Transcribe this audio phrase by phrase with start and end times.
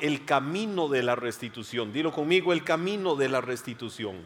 [0.00, 1.90] el camino de la restitución.
[1.90, 4.16] Dilo conmigo, el camino de la restitución.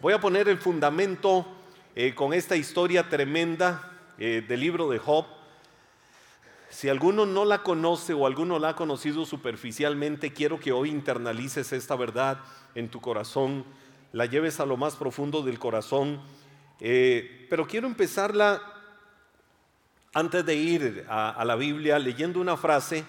[0.00, 1.46] Voy a poner el fundamento
[1.94, 5.24] eh, con esta historia tremenda eh, del libro de Job.
[6.68, 11.72] Si alguno no la conoce o alguno la ha conocido superficialmente, quiero que hoy internalices
[11.72, 12.40] esta verdad
[12.74, 13.64] en tu corazón,
[14.12, 16.20] la lleves a lo más profundo del corazón.
[16.80, 18.60] Eh, pero quiero empezarla
[20.12, 23.04] antes de ir a la Biblia leyendo una frase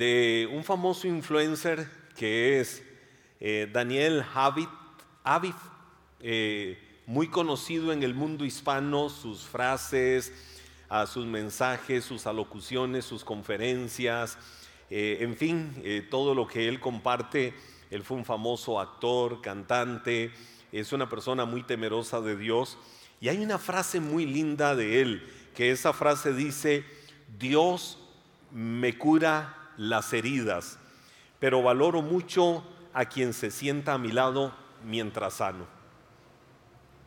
[0.00, 1.86] de un famoso influencer
[2.16, 2.82] que es
[3.38, 5.54] eh, Daniel Javid,
[6.20, 10.32] eh, muy conocido en el mundo hispano, sus frases,
[11.06, 14.38] sus mensajes, sus alocuciones, sus conferencias,
[14.88, 17.52] eh, en fin, todo lo que él comparte.
[17.90, 20.32] Él fue un famoso actor, cantante,
[20.72, 22.78] es una persona muy temerosa de Dios.
[23.20, 26.86] Y hay una frase muy linda de él, que esa frase dice,
[27.38, 27.98] Dios
[28.50, 30.78] me cura las heridas,
[31.38, 32.62] pero valoro mucho
[32.92, 34.52] a quien se sienta a mi lado
[34.84, 35.64] mientras sano.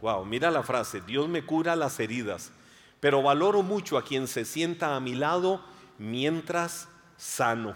[0.02, 2.52] Wow, mira la frase, Dios me cura las heridas,
[3.00, 5.64] pero valoro mucho a quien se sienta a mi lado
[6.00, 7.75] mientras sano.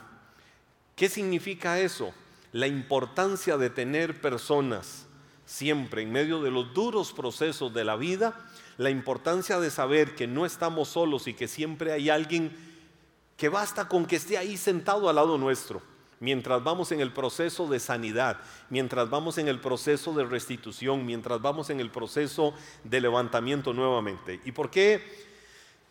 [0.95, 2.11] ¿Qué significa eso?
[2.51, 5.05] La importancia de tener personas
[5.45, 8.33] siempre en medio de los duros procesos de la vida,
[8.77, 12.51] la importancia de saber que no estamos solos y que siempre hay alguien
[13.37, 15.81] que basta con que esté ahí sentado al lado nuestro,
[16.19, 21.39] mientras vamos en el proceso de sanidad, mientras vamos en el proceso de restitución, mientras
[21.41, 24.41] vamos en el proceso de levantamiento nuevamente.
[24.43, 25.27] ¿Y por qué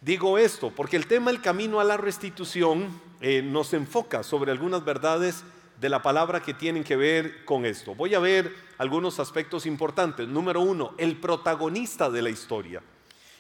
[0.01, 0.73] digo esto?
[0.75, 5.45] Porque el tema el camino a la restitución eh, nos enfoca sobre algunas verdades
[5.81, 7.95] de la palabra que tienen que ver con esto.
[7.95, 10.27] Voy a ver algunos aspectos importantes.
[10.27, 12.83] Número uno, el protagonista de la historia.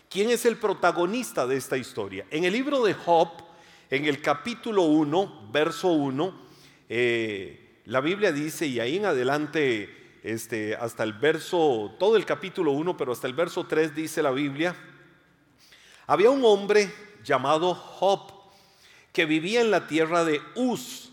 [0.08, 2.26] ¿Quién es el protagonista de esta historia?
[2.30, 3.28] En el libro de Job,
[3.90, 6.34] en el capítulo 1, verso 1,
[6.88, 12.72] eh, la Biblia dice, y ahí en adelante, este, hasta el verso, todo el capítulo
[12.72, 14.75] 1, pero hasta el verso 3 dice la Biblia,
[16.08, 16.92] había un hombre
[17.22, 18.32] llamado Job
[19.12, 21.12] que vivía en la tierra de Uz.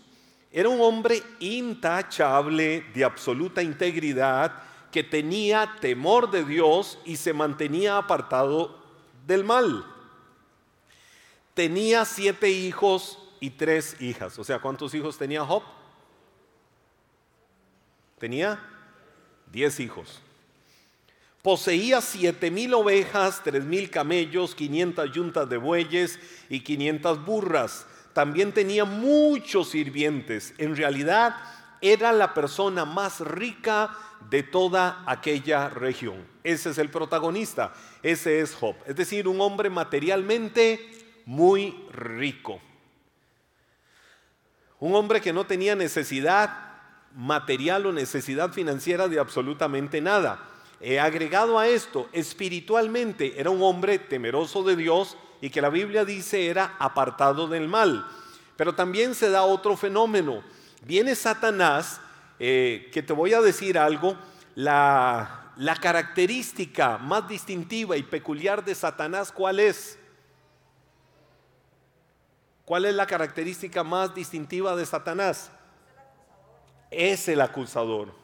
[0.52, 7.98] Era un hombre intachable, de absoluta integridad, que tenía temor de Dios y se mantenía
[7.98, 8.80] apartado
[9.26, 9.93] del mal
[11.54, 14.38] tenía siete hijos y tres hijas.
[14.38, 15.62] O sea, ¿cuántos hijos tenía Job?
[18.18, 18.60] Tenía
[19.50, 20.20] diez hijos.
[21.42, 27.86] Poseía siete mil ovejas, tres mil camellos, quinientas yuntas de bueyes y quinientas burras.
[28.14, 30.54] También tenía muchos sirvientes.
[30.56, 31.36] En realidad
[31.82, 33.94] era la persona más rica
[34.30, 36.26] de toda aquella región.
[36.42, 38.76] Ese es el protagonista, ese es Job.
[38.86, 42.60] Es decir, un hombre materialmente muy rico.
[44.80, 46.64] Un hombre que no tenía necesidad
[47.14, 50.50] material o necesidad financiera de absolutamente nada.
[50.80, 56.04] He agregado a esto, espiritualmente era un hombre temeroso de Dios y que la Biblia
[56.04, 58.06] dice era apartado del mal.
[58.56, 60.42] Pero también se da otro fenómeno.
[60.84, 62.00] Viene Satanás,
[62.38, 64.16] eh, que te voy a decir algo,
[64.54, 69.98] la, la característica más distintiva y peculiar de Satanás, ¿cuál es?
[72.64, 75.50] ¿Cuál es la característica más distintiva de Satanás?
[76.90, 78.14] Es el acusador.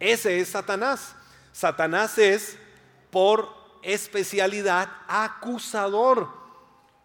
[0.00, 1.14] Ese es Satanás.
[1.52, 2.58] Satanás es
[3.10, 3.48] por
[3.82, 6.28] especialidad acusador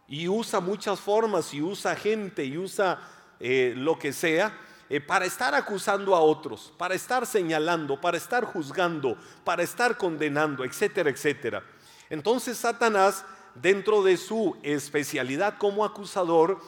[0.07, 2.99] y usa muchas formas y usa gente y usa
[3.39, 4.57] eh, lo que sea
[4.89, 10.63] eh, para estar acusando a otros, para estar señalando, para estar juzgando, para estar condenando,
[10.63, 11.63] etcétera, etcétera.
[12.09, 13.25] Entonces Satanás
[13.55, 16.59] dentro de su especialidad como acusador,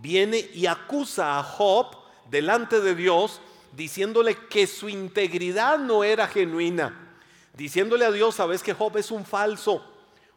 [0.00, 1.96] viene y acusa a Job
[2.30, 3.40] delante de Dios,
[3.76, 7.18] diciéndole que su integridad no era genuina,
[7.54, 9.84] diciéndole a Dios, sabes que Job es un falso,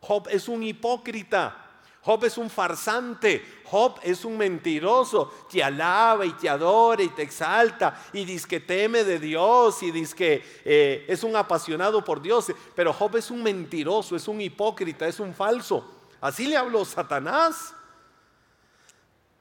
[0.02, 1.66] Job es un hipócrita.
[2.02, 7.24] Job es un farsante, Job es un mentiroso, te alaba y te adora y te
[7.24, 8.02] exalta.
[8.14, 12.53] Y dice que teme de Dios y dice que eh, es un apasionado por Dios,
[12.73, 15.98] pero Job es un mentiroso, es un hipócrita, es un falso.
[16.21, 17.73] Así le habló Satanás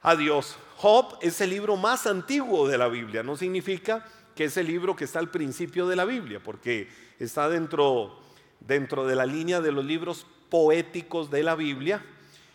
[0.03, 0.57] a Dios.
[0.77, 3.23] Job es el libro más antiguo de la Biblia.
[3.23, 4.05] No significa
[4.37, 6.89] que es el libro que está al principio de la Biblia, porque
[7.19, 8.21] está dentro,
[8.61, 12.05] dentro de la línea de los libros poéticos de la Biblia,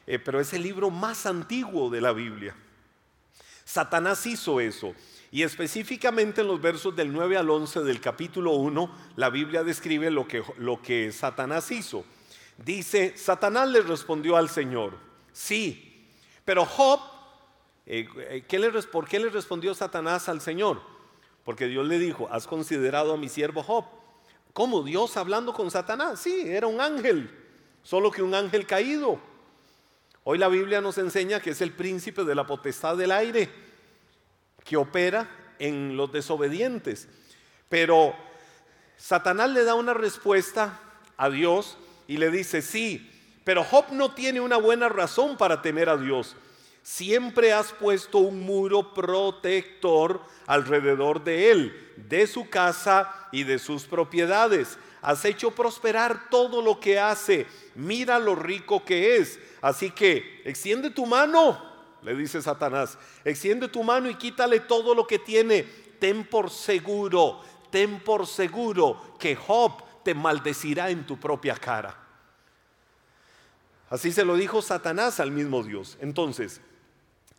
[0.08, 2.56] eh, pero es el libro más antiguo de la Biblia.
[3.66, 4.94] Satanás hizo eso.
[5.32, 10.12] Y específicamente en los versos del 9 al 11 del capítulo 1, la Biblia describe
[10.12, 12.06] lo que, lo que Satanás hizo.
[12.58, 14.98] Dice, Satanás le respondió al Señor,
[15.32, 16.08] sí,
[16.46, 17.00] pero Job
[17.86, 20.82] eh, eh, ¿qué le, ¿por qué le respondió Satanás al Señor?
[21.44, 23.86] Porque Dios le dijo, has considerado a mi siervo Job.
[24.54, 26.20] ¿Cómo Dios hablando con Satanás?
[26.20, 27.30] Sí, era un ángel,
[27.82, 29.20] solo que un ángel caído.
[30.24, 33.50] Hoy la Biblia nos enseña que es el príncipe de la potestad del aire,
[34.64, 37.10] que opera en los desobedientes.
[37.68, 38.16] Pero
[38.96, 40.80] Satanás le da una respuesta
[41.18, 41.78] a Dios
[42.14, 43.10] y le dice, sí,
[43.44, 46.36] pero Job no tiene una buena razón para temer a Dios.
[46.84, 53.86] Siempre has puesto un muro protector alrededor de él, de su casa y de sus
[53.86, 54.78] propiedades.
[55.02, 57.48] Has hecho prosperar todo lo que hace.
[57.74, 59.40] Mira lo rico que es.
[59.60, 61.60] Así que extiende tu mano,
[62.04, 62.96] le dice Satanás.
[63.26, 65.64] Extiende tu mano y quítale todo lo que tiene.
[65.98, 72.03] Ten por seguro, ten por seguro que Job te maldecirá en tu propia cara.
[73.94, 76.00] Así se lo dijo Satanás al mismo Dios.
[76.02, 76.62] Entonces,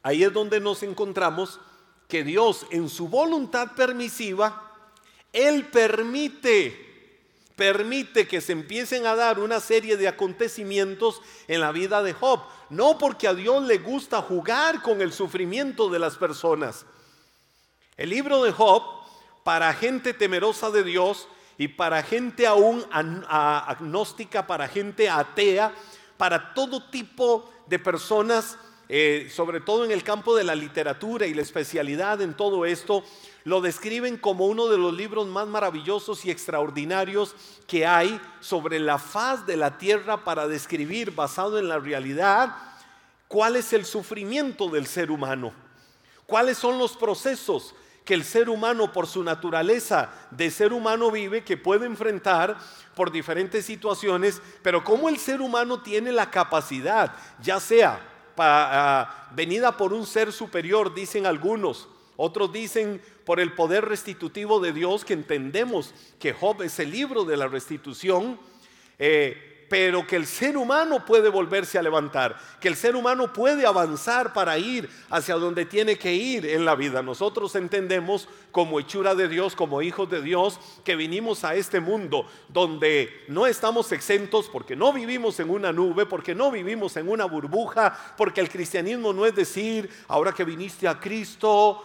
[0.05, 1.59] ahí es donde nos encontramos
[2.07, 4.71] que Dios en su voluntad permisiva,
[5.33, 7.19] Él permite,
[7.57, 12.43] permite que se empiecen a dar una serie de acontecimientos en la vida de Job.
[12.71, 16.87] No porque a Dios le gusta jugar con el sufrimiento de las personas.
[17.97, 18.81] El libro de Job,
[19.43, 21.27] para gente temerosa de Dios
[21.59, 25.75] y para gente aún agnóstica, para gente atea,
[26.17, 28.59] para todo tipo de personas
[28.89, 33.03] eh, sobre todo en el campo de la literatura y la especialidad en todo esto,
[33.45, 37.35] lo describen como uno de los libros más maravillosos y extraordinarios
[37.67, 42.55] que hay sobre la faz de la tierra para describir, basado en la realidad,
[43.27, 45.55] cuál es el sufrimiento del ser humano,
[46.27, 47.75] cuáles son los procesos
[48.05, 52.57] que el ser humano por su naturaleza de ser humano vive, que puede enfrentar
[52.95, 59.77] por diferentes situaciones, pero cómo el ser humano tiene la capacidad, ya sea Ah, venida
[59.77, 61.89] por un ser superior, dicen algunos.
[62.17, 67.25] Otros dicen por el poder restitutivo de Dios, que entendemos que Job es el libro
[67.25, 68.39] de la restitución.
[68.99, 73.67] Eh, pero que el ser humano puede volverse a levantar, que el ser humano puede
[73.67, 77.03] avanzar para ir hacia donde tiene que ir en la vida.
[77.03, 82.27] Nosotros entendemos como hechura de Dios, como hijos de Dios, que vinimos a este mundo
[82.49, 87.25] donde no estamos exentos porque no vivimos en una nube, porque no vivimos en una
[87.25, 91.83] burbuja, porque el cristianismo no es decir, ahora que viniste a Cristo,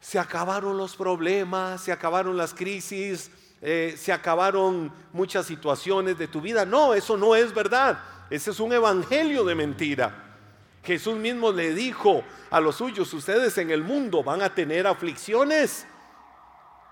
[0.00, 3.30] se acabaron los problemas, se acabaron las crisis,
[3.66, 6.66] eh, se acabaron muchas situaciones de tu vida.
[6.66, 7.98] No, eso no es verdad.
[8.28, 10.22] Ese es un evangelio de mentira.
[10.82, 15.86] Jesús mismo le dijo a los suyos, ustedes en el mundo van a tener aflicciones.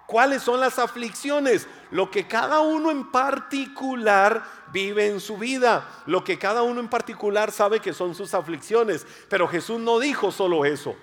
[0.06, 1.68] ¿Cuáles son las aflicciones?
[1.90, 4.42] Lo que cada uno en particular
[4.72, 9.06] vive en su vida, lo que cada uno en particular sabe que son sus aflicciones.
[9.28, 10.96] Pero Jesús no dijo solo eso,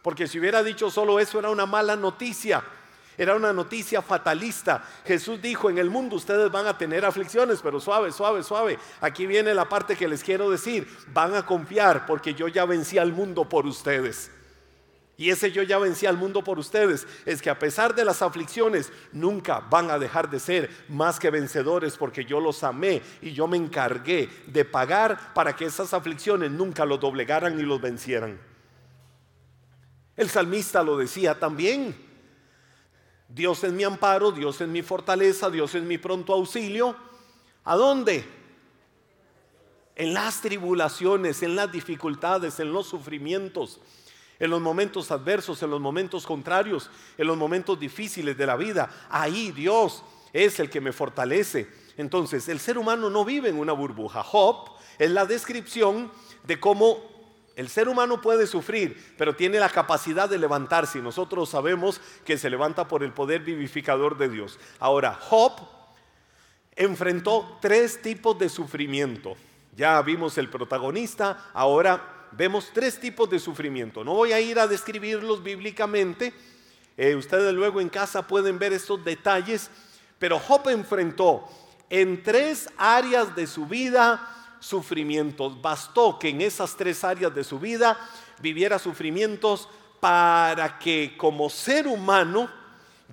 [0.00, 2.64] porque si hubiera dicho solo eso era una mala noticia.
[3.18, 4.82] Era una noticia fatalista.
[5.04, 8.78] Jesús dijo, en el mundo ustedes van a tener aflicciones, pero suave, suave, suave.
[9.00, 10.88] Aquí viene la parte que les quiero decir.
[11.12, 14.30] Van a confiar porque yo ya vencí al mundo por ustedes.
[15.20, 18.22] Y ese yo ya vencí al mundo por ustedes es que a pesar de las
[18.22, 23.32] aflicciones, nunca van a dejar de ser más que vencedores porque yo los amé y
[23.32, 28.40] yo me encargué de pagar para que esas aflicciones nunca los doblegaran ni los vencieran.
[30.16, 32.09] El salmista lo decía también.
[33.32, 36.96] Dios es mi amparo, Dios es mi fortaleza, Dios es mi pronto auxilio.
[37.64, 38.24] ¿A dónde?
[39.94, 43.80] En las tribulaciones, en las dificultades, en los sufrimientos,
[44.38, 48.90] en los momentos adversos, en los momentos contrarios, en los momentos difíciles de la vida.
[49.10, 51.68] Ahí Dios es el que me fortalece.
[51.96, 54.22] Entonces, el ser humano no vive en una burbuja.
[54.22, 56.10] Job es la descripción
[56.44, 57.19] de cómo
[57.56, 62.38] el ser humano puede sufrir, pero tiene la capacidad de levantarse y nosotros sabemos que
[62.38, 64.58] se levanta por el poder vivificador de Dios.
[64.78, 65.52] Ahora, Job
[66.76, 69.36] enfrentó tres tipos de sufrimiento.
[69.76, 74.04] Ya vimos el protagonista, ahora vemos tres tipos de sufrimiento.
[74.04, 76.32] No voy a ir a describirlos bíblicamente,
[76.96, 79.70] eh, ustedes luego en casa pueden ver estos detalles,
[80.18, 81.48] pero Job enfrentó
[81.88, 85.60] en tres áreas de su vida sufrimientos.
[85.60, 87.98] Bastó que en esas tres áreas de su vida
[88.40, 92.48] viviera sufrimientos para que como ser humano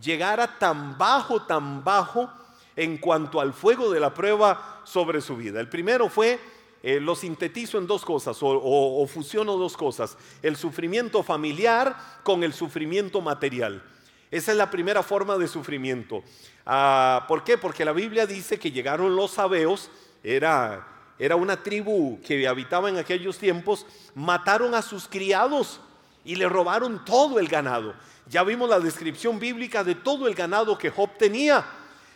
[0.01, 2.29] llegara tan bajo, tan bajo
[2.75, 5.59] en cuanto al fuego de la prueba sobre su vida.
[5.59, 6.39] El primero fue,
[6.83, 12.53] eh, lo sintetizo en dos cosas o, fusiono dos cosas, el sufrimiento familiar con el
[12.53, 13.83] sufrimiento material.
[14.29, 16.23] Esa es la primera forma de sufrimiento.
[16.65, 17.57] Ah, ¿Por qué?
[17.57, 19.89] Porque la Biblia dice que llegaron los sabeos,
[20.23, 25.79] era era una tribu que habitaba en aquellos tiempos, mataron a sus criados
[26.23, 27.95] y le robaron todo el ganado.
[28.27, 31.65] Ya vimos la descripción bíblica de todo el ganado que Job tenía.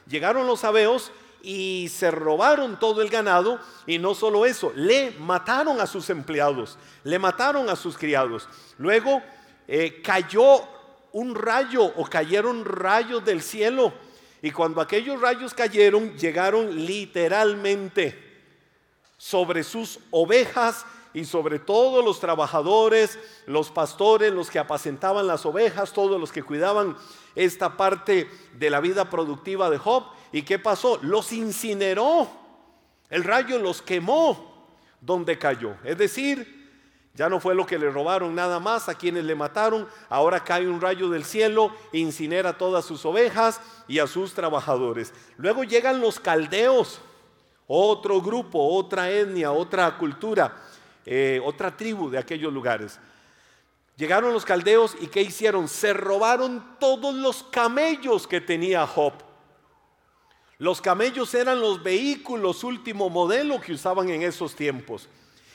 [0.08, 5.82] Llegaron los sabeos y se robaron todo el ganado y no solo eso, le mataron
[5.82, 8.48] a sus empleados, le mataron a sus criados.
[8.78, 9.24] Luego
[9.68, 10.62] eh, cayó
[11.14, 13.94] un rayo o cayeron rayos del cielo
[14.42, 18.31] y cuando aquellos rayos cayeron llegaron literalmente
[19.22, 25.94] sobre sus ovejas y sobre todos los trabajadores, los pastores, los que apacentaban las ovejas,
[25.94, 26.98] todos los que cuidaban
[27.36, 30.06] esta parte de la vida productiva de Job.
[30.32, 30.98] ¿Y qué pasó?
[31.04, 32.28] Los incineró.
[33.12, 35.76] El rayo los quemó donde cayó.
[35.84, 36.72] Es decir,
[37.14, 39.88] ya no fue lo que le robaron nada más a quienes le mataron.
[40.10, 45.14] Ahora cae un rayo del cielo, incinera todas sus ovejas y a sus trabajadores.
[45.38, 47.02] Luego llegan los caldeos,
[47.74, 50.58] otro grupo, otra etnia, otra cultura,
[51.06, 53.00] eh, otra tribu de aquellos lugares.
[53.96, 55.70] Llegaron los caldeos y ¿qué hicieron?
[55.70, 59.14] Se robaron todos los camellos que tenía Job.
[60.58, 65.08] Los camellos eran los vehículos último modelo que usaban en esos tiempos.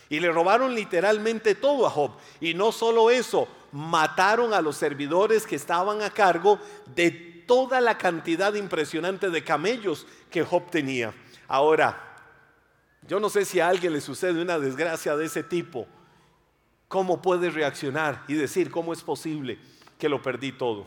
[0.08, 2.12] Y le robaron literalmente todo a Job.
[2.40, 6.58] Y no solo eso, mataron a los servidores que estaban a cargo
[6.94, 7.10] de
[7.46, 11.12] toda la cantidad impresionante de camellos que Job tenía.
[11.48, 12.16] Ahora,
[13.06, 15.86] yo no sé si a alguien le sucede una desgracia de ese tipo.
[16.88, 19.58] ¿Cómo puede reaccionar y decir cómo es posible
[19.98, 20.86] que lo perdí todo?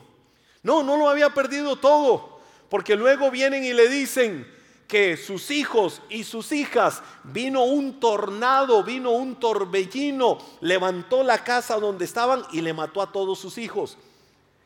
[0.64, 2.40] No, no lo había perdido todo.
[2.70, 4.48] Porque luego vienen y le dicen
[4.88, 11.80] que sus hijos y sus hijas vino un tornado, vino un torbellino, levantó la casa
[11.80, 13.98] donde estaban y le mató a todos sus hijos.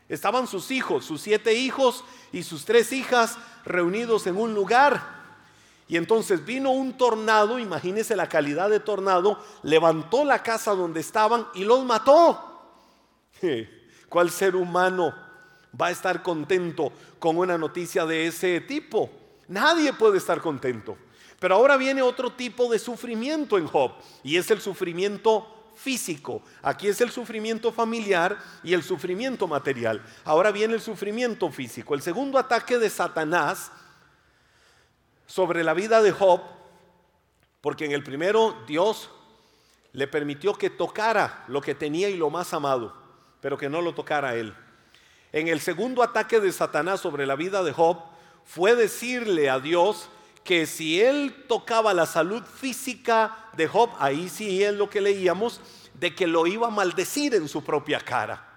[0.10, 5.23] Estaban sus hijos, sus siete hijos y sus tres hijas reunidos en un lugar.
[5.88, 11.48] Y entonces vino un tornado, imagínense la calidad de tornado, levantó la casa donde estaban
[11.54, 12.50] y los mató.
[14.10, 15.14] ¿Cuál ser humano
[15.80, 19.10] va a estar contento con una noticia de ese tipo.
[19.48, 20.98] Nadie puede estar contento.
[21.40, 23.92] Pero ahora viene otro tipo de sufrimiento en Job
[24.24, 26.42] y es el sufrimiento físico.
[26.62, 30.02] Aquí es el sufrimiento familiar y el sufrimiento material.
[30.24, 31.96] Ahora viene el sufrimiento físico.
[31.96, 33.72] El segundo ataque de Satanás
[35.26, 36.42] sobre la vida de Job,
[37.62, 39.10] porque en el primero Dios
[39.92, 42.96] le permitió que tocara lo que tenía y lo más amado,
[43.42, 44.56] pero que no lo tocara él
[45.34, 47.98] en el segundo ataque de Satanás sobre la vida de Job
[48.46, 50.08] fue decirle a Dios
[50.44, 55.60] que si él tocaba la salud física de Job, ahí sí es lo que leíamos,
[55.96, 58.48] de que lo iba a maldecir en su propia cara.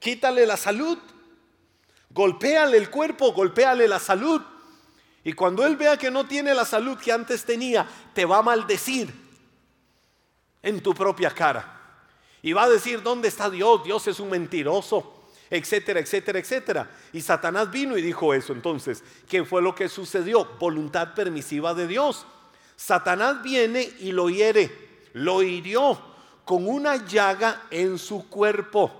[0.00, 0.96] Quítale la salud,
[2.08, 4.40] golpéale el cuerpo, golpéale la salud.
[5.28, 8.42] Y cuando él vea que no tiene la salud que antes tenía, te va a
[8.42, 9.12] maldecir
[10.62, 12.00] en tu propia cara.
[12.40, 13.84] Y va a decir, ¿dónde está Dios?
[13.84, 15.16] Dios es un mentiroso
[15.50, 16.90] etcétera, etcétera, etcétera.
[17.12, 18.54] Y Satanás vino y dijo eso.
[18.54, 20.46] Entonces, ¿qué fue lo que sucedió?
[20.58, 22.26] Voluntad permisiva de Dios.
[22.74, 24.70] Satanás viene y lo hiere,
[25.12, 26.00] lo hirió
[26.46, 28.90] con una llaga en su cuerpo.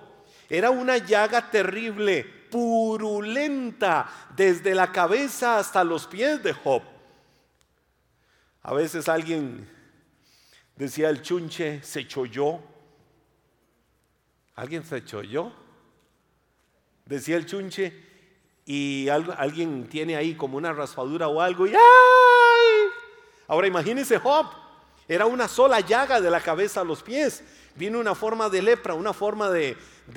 [0.51, 6.83] Era una llaga terrible, purulenta, desde la cabeza hasta los pies de Job.
[8.63, 9.69] A veces alguien
[10.77, 12.61] decía el chunche, se cholló.
[14.55, 15.53] ¿Alguien se cholló?
[17.09, 17.93] decía el chunche,
[18.67, 22.91] y alguien tiene ahí como una raspadura o algo, y ¡ay!
[23.47, 24.47] Ahora imagínense Job,
[25.09, 27.43] era una sola llaga de la cabeza a los pies,
[27.77, 29.77] vino una forma de lepra, una forma de,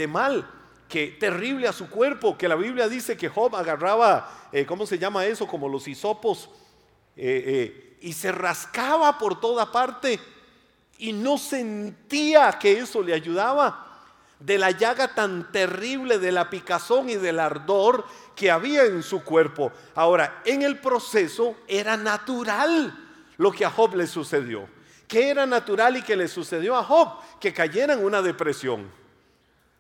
[0.09, 0.50] mal,
[0.91, 5.00] que terrible a su cuerpo, que la Biblia dice que Job agarraba, eh, ¿cómo se
[5.00, 5.48] llama eso?
[5.48, 6.50] Como los hisopos,
[7.15, 10.19] eh, eh, y se rascaba por toda parte
[10.98, 13.88] y no sentía que eso le ayudaba
[14.38, 18.03] de la llaga tan terrible, de la picazón y del ardor
[18.36, 19.71] que había en su cuerpo.
[19.95, 22.93] Ahora, en el proceso era natural
[23.38, 24.67] lo que a Job le sucedió.
[25.07, 27.13] ¿Qué era natural y que le sucedió a Job?
[27.39, 29.00] Que cayera en una depresión.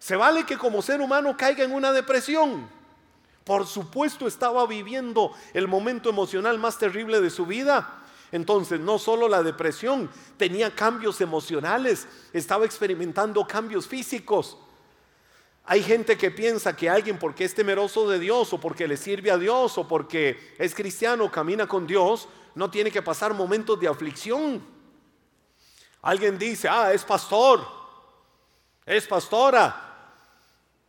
[0.01, 2.67] Se vale que como ser humano caiga en una depresión.
[3.43, 8.01] Por supuesto estaba viviendo el momento emocional más terrible de su vida.
[8.31, 14.57] Entonces, no solo la depresión, tenía cambios emocionales, estaba experimentando cambios físicos.
[15.65, 19.29] Hay gente que piensa que alguien porque es temeroso de Dios o porque le sirve
[19.29, 23.87] a Dios o porque es cristiano, camina con Dios, no tiene que pasar momentos de
[23.87, 24.65] aflicción.
[26.01, 27.63] Alguien dice, ah, es pastor,
[28.83, 29.89] es pastora,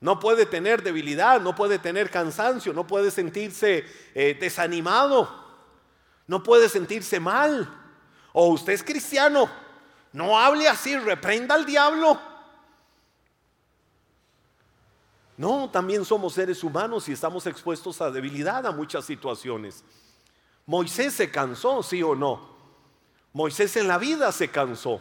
[0.02, 5.32] no puede tener debilidad, no puede tener cansancio, no puede sentirse eh, desanimado.
[6.26, 7.72] No puede sentirse mal.
[8.32, 9.48] O usted es cristiano.
[10.12, 12.20] No hable así, reprenda al diablo.
[15.36, 19.84] No, también somos seres humanos y estamos expuestos a debilidad a muchas situaciones.
[20.66, 22.50] Moisés se cansó, sí o no.
[23.32, 25.00] Moisés en la vida se cansó.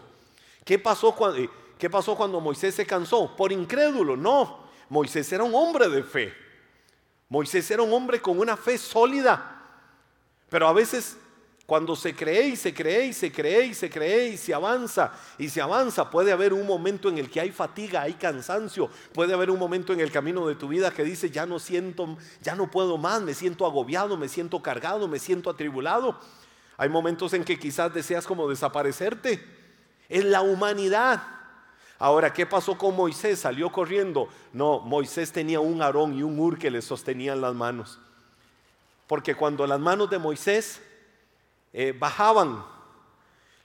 [0.63, 3.35] ¿Qué pasó, cuando, eh, ¿Qué pasó cuando Moisés se cansó?
[3.35, 4.60] Por incrédulo, no.
[4.91, 6.33] Moisés era un hombre de fe.
[7.29, 9.57] Moisés era un hombre con una fe sólida.
[10.49, 11.15] Pero a veces
[11.65, 15.13] cuando se cree y se cree y se cree y se cree y se avanza
[15.37, 19.33] y se avanza, puede haber un momento en el que hay fatiga, hay cansancio, puede
[19.33, 22.55] haber un momento en el camino de tu vida que dice, ya no siento, ya
[22.55, 26.19] no puedo más, me siento agobiado, me siento cargado, me siento atribulado.
[26.75, 29.41] Hay momentos en que quizás deseas como desaparecerte.
[30.09, 31.40] Es la humanidad.
[32.01, 33.41] Ahora, ¿qué pasó con Moisés?
[33.41, 34.27] ¿Salió corriendo?
[34.53, 37.99] No, Moisés tenía un arón y un ur que le sostenían las manos.
[39.05, 40.81] Porque cuando las manos de Moisés
[41.71, 42.65] eh, bajaban.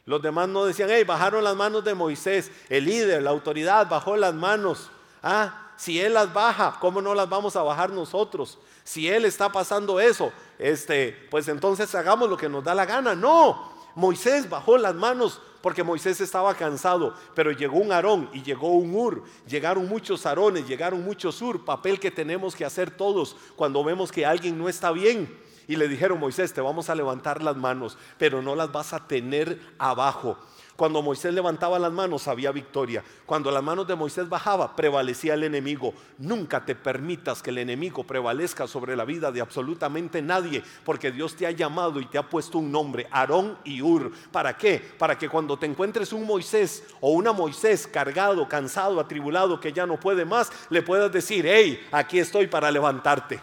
[0.04, 2.52] Los demás no decían, hey, bajaron las manos de Moisés.
[2.68, 4.90] El líder, la autoridad bajó las manos.
[5.22, 8.58] Ah, si él las baja, ¿cómo no las vamos a bajar nosotros?
[8.84, 13.14] Si él está pasando eso, este, pues entonces hagamos lo que nos da la gana.
[13.14, 18.68] No, Moisés bajó las manos porque Moisés estaba cansado, pero llegó un Aarón y llegó
[18.68, 23.82] un Ur, llegaron muchos Aarones, llegaron muchos Ur, papel que tenemos que hacer todos cuando
[23.82, 25.28] vemos que alguien no está bien.
[25.66, 29.08] Y le dijeron, Moisés, te vamos a levantar las manos, pero no las vas a
[29.08, 30.38] tener abajo.
[30.76, 33.02] Cuando Moisés levantaba las manos había victoria.
[33.24, 35.94] Cuando las manos de Moisés bajaba prevalecía el enemigo.
[36.18, 41.34] Nunca te permitas que el enemigo prevalezca sobre la vida de absolutamente nadie, porque Dios
[41.34, 44.12] te ha llamado y te ha puesto un nombre, Aarón y Ur.
[44.30, 44.78] ¿Para qué?
[44.98, 49.86] Para que cuando te encuentres un Moisés o una Moisés cargado, cansado, atribulado, que ya
[49.86, 53.40] no puede más, le puedas decir, hey, aquí estoy para levantarte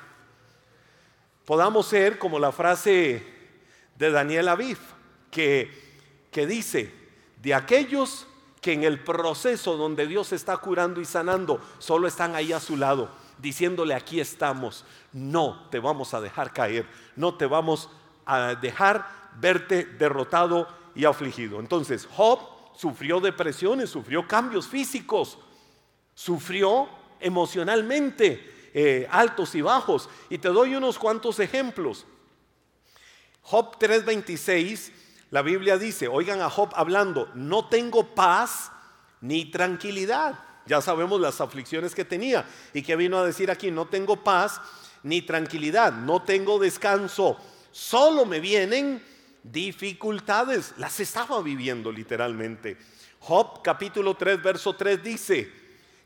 [1.46, 3.24] podamos ser como la frase
[3.98, 4.78] de Daniel Aviv,
[5.30, 5.70] que,
[6.32, 6.92] que dice,
[7.44, 8.26] de aquellos
[8.62, 12.78] que en el proceso donde Dios está curando y sanando, solo están ahí a su
[12.78, 17.90] lado, diciéndole, aquí estamos, no te vamos a dejar caer, no te vamos
[18.26, 19.06] a dejar
[19.42, 21.60] verte derrotado y afligido.
[21.60, 22.40] Entonces, Job
[22.78, 25.38] sufrió depresiones, sufrió cambios físicos,
[26.16, 26.88] sufrió
[27.20, 30.08] emocionalmente, eh, altos y bajos.
[30.30, 32.06] Y te doy unos cuantos ejemplos.
[33.42, 34.94] Job 3:26,
[35.34, 38.72] la Biblia dice, oigan a Job hablando, no tengo paz
[39.20, 40.38] ni tranquilidad.
[40.68, 42.46] Ya sabemos las aflicciones que tenía.
[42.72, 44.62] Y que vino a decir aquí, no tengo paz
[45.02, 47.40] ni tranquilidad, no tengo descanso,
[47.72, 49.04] solo me vienen
[49.42, 50.76] dificultades.
[50.78, 52.78] Las estaba viviendo literalmente.
[53.18, 55.52] Job capítulo 3, verso 3 dice,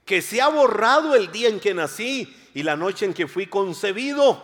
[0.06, 3.48] que se ha borrado el día en que nací y la noche en que fui
[3.48, 4.42] concebido.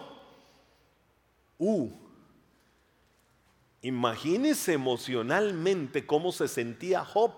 [1.58, 2.03] Uh,
[3.84, 7.32] imagínese emocionalmente cómo se sentía Job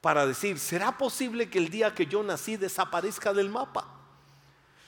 [0.00, 3.90] para decir, ¿será posible que el día que yo nací desaparezca del mapa?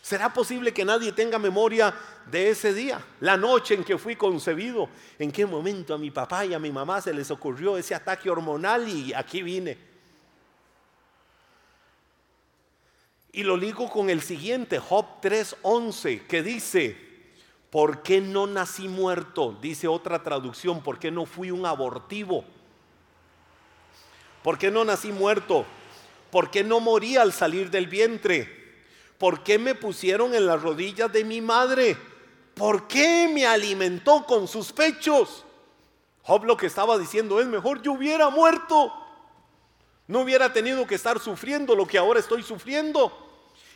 [0.00, 1.92] ¿Será posible que nadie tenga memoria
[2.30, 3.04] de ese día?
[3.18, 4.88] La noche en que fui concebido.
[5.18, 8.30] ¿En qué momento a mi papá y a mi mamá se les ocurrió ese ataque
[8.30, 9.76] hormonal y aquí vine?
[13.32, 17.05] Y lo ligo con el siguiente, Job 3:11, que dice,
[17.76, 19.54] ¿por qué no nací muerto?
[19.60, 22.42] Dice otra traducción, ¿por qué no fui un abortivo?
[24.42, 25.66] ¿Por qué no nací muerto?
[26.30, 28.48] ¿Por qué no morí al salir del vientre?
[29.18, 31.98] ¿Por qué me pusieron en las rodillas de mi madre?
[32.54, 35.44] ¿Por qué me alimentó con sus pechos?
[36.22, 38.90] Job lo que estaba diciendo es mejor yo hubiera muerto.
[40.06, 43.25] No hubiera tenido que estar sufriendo lo que ahora estoy sufriendo.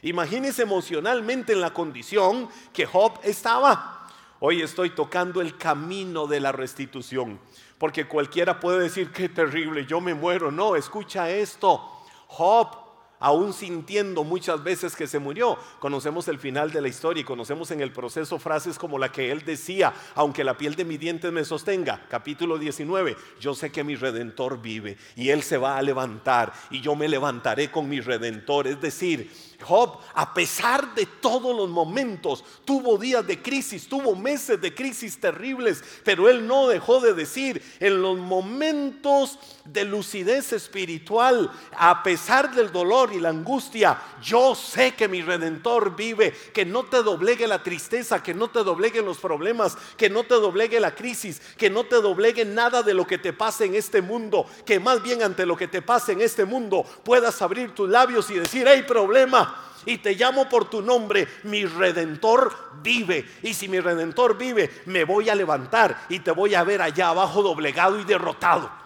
[0.02, 4.08] Imagínese emocionalmente en la condición que Job estaba.
[4.40, 7.38] Hoy estoy tocando el camino de la restitución,
[7.76, 10.50] porque cualquiera puede decir, qué terrible, yo me muero.
[10.50, 11.86] No, escucha esto.
[12.26, 12.79] Job
[13.20, 15.58] aún sintiendo muchas veces que se murió.
[15.78, 19.30] Conocemos el final de la historia y conocemos en el proceso frases como la que
[19.30, 23.84] él decía, aunque la piel de mi dientes me sostenga, capítulo 19, yo sé que
[23.84, 28.00] mi redentor vive y él se va a levantar y yo me levantaré con mi
[28.00, 28.66] redentor.
[28.66, 29.30] Es decir,
[29.62, 35.20] Job, a pesar de todos los momentos, tuvo días de crisis, tuvo meses de crisis
[35.20, 42.54] terribles, pero él no dejó de decir, en los momentos de lucidez espiritual, a pesar
[42.54, 47.46] del dolor y la angustia, yo sé que mi redentor vive, que no te doblegue
[47.46, 51.70] la tristeza, que no te dobleguen los problemas, que no te doblegue la crisis, que
[51.70, 55.22] no te doblegue nada de lo que te pase en este mundo, que más bien
[55.22, 58.82] ante lo que te pase en este mundo puedas abrir tus labios y decir, hay
[58.82, 63.28] problema y te llamo por tu nombre, mi redentor vive.
[63.42, 67.08] Y si mi redentor vive, me voy a levantar y te voy a ver allá
[67.08, 68.79] abajo doblegado y derrotado.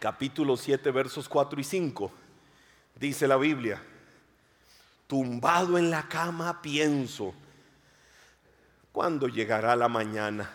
[0.00, 2.10] Capítulo 7, versos 4 y 5.
[2.96, 3.82] Dice la Biblia,
[5.06, 7.34] tumbado en la cama pienso,
[8.92, 10.50] ¿cuándo llegará la mañana?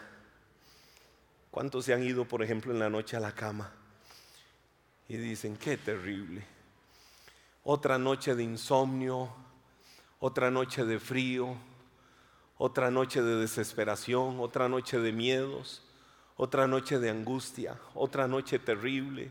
[1.52, 3.72] ¿Cuántos se han ido, por ejemplo, en la noche a la cama?
[5.08, 6.44] Y dicen, qué terrible.
[7.64, 9.30] Otra noche de insomnio,
[10.20, 11.56] otra noche de frío,
[12.58, 15.85] otra noche de desesperación, otra noche de miedos,
[16.38, 19.30] otra noche de angustia, otra noche terrible.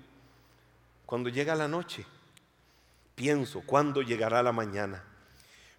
[1.06, 2.06] Cuando llega la noche,
[3.14, 5.02] pienso, ¿cuándo llegará la mañana?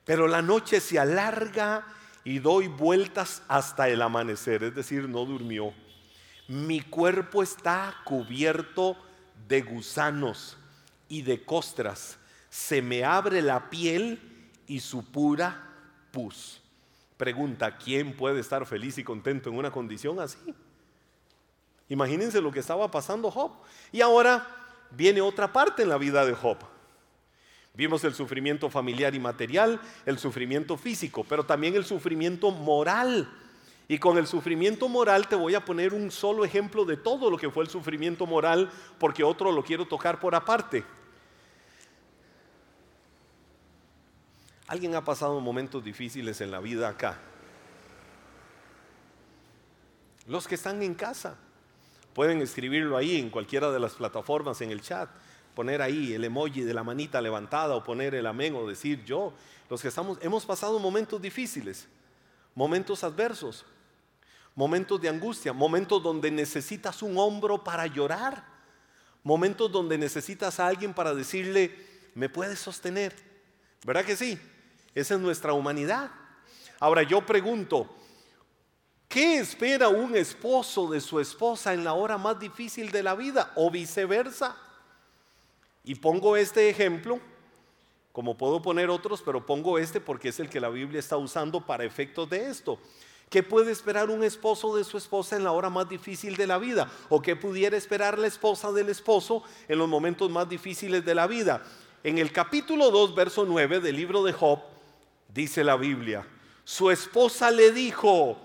[0.05, 1.85] Pero la noche se alarga
[2.23, 5.73] y doy vueltas hasta el amanecer, es decir, no durmió.
[6.47, 8.95] Mi cuerpo está cubierto
[9.47, 10.57] de gusanos
[11.09, 12.17] y de costras.
[12.49, 15.69] Se me abre la piel y supura
[16.11, 16.61] pus.
[17.17, 20.37] Pregunta, ¿quién puede estar feliz y contento en una condición así?
[21.89, 23.51] Imagínense lo que estaba pasando Job.
[23.91, 24.47] Y ahora
[24.91, 26.57] viene otra parte en la vida de Job.
[27.73, 33.29] Vimos el sufrimiento familiar y material, el sufrimiento físico, pero también el sufrimiento moral.
[33.87, 37.37] Y con el sufrimiento moral te voy a poner un solo ejemplo de todo lo
[37.37, 40.83] que fue el sufrimiento moral, porque otro lo quiero tocar por aparte.
[44.67, 47.19] ¿Alguien ha pasado momentos difíciles en la vida acá?
[50.27, 51.37] Los que están en casa.
[52.15, 55.09] Pueden escribirlo ahí en cualquiera de las plataformas en el chat,
[55.53, 59.33] poner ahí el emoji de la manita levantada o poner el amén o decir yo.
[59.69, 61.89] Los que estamos, hemos pasado momentos difíciles,
[62.55, 63.65] momentos adversos,
[64.55, 68.45] momentos de angustia, momentos donde necesitas un hombro para llorar,
[69.21, 71.75] momentos donde necesitas a alguien para decirle,
[72.13, 73.13] me puedes sostener.
[73.83, 74.39] ¿Verdad que sí?
[74.93, 76.11] Esa es nuestra humanidad.
[76.79, 77.93] Ahora yo pregunto,
[79.07, 83.51] ¿Qué espera un esposo de su esposa en la hora más difícil de la vida
[83.55, 84.57] o viceversa?
[85.83, 87.19] Y pongo este ejemplo,
[88.11, 91.61] como puedo poner otros, pero pongo este porque es el que la Biblia está usando
[91.61, 92.79] para efectos de esto.
[93.29, 96.57] ¿Qué puede esperar un esposo de su esposa en la hora más difícil de la
[96.57, 96.91] vida?
[97.09, 101.27] ¿O qué pudiera esperar la esposa del esposo en los momentos más difíciles de la
[101.27, 101.63] vida?
[102.03, 104.59] En el capítulo 2, verso 9 del libro de Job,
[105.27, 106.25] dice la Biblia,
[106.63, 108.37] su esposa le dijo,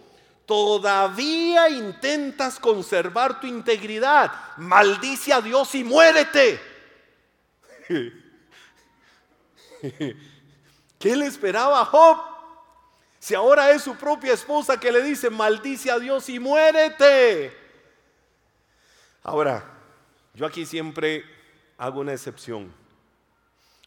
[0.51, 6.61] todavía intentas conservar tu integridad, maldice a Dios y muérete.
[10.99, 12.19] ¿Qué le esperaba a Job?
[13.21, 17.57] Si ahora es su propia esposa que le dice, maldice a Dios y muérete.
[19.23, 19.65] Ahora,
[20.35, 21.25] yo aquí siempre
[21.79, 22.75] hago una excepción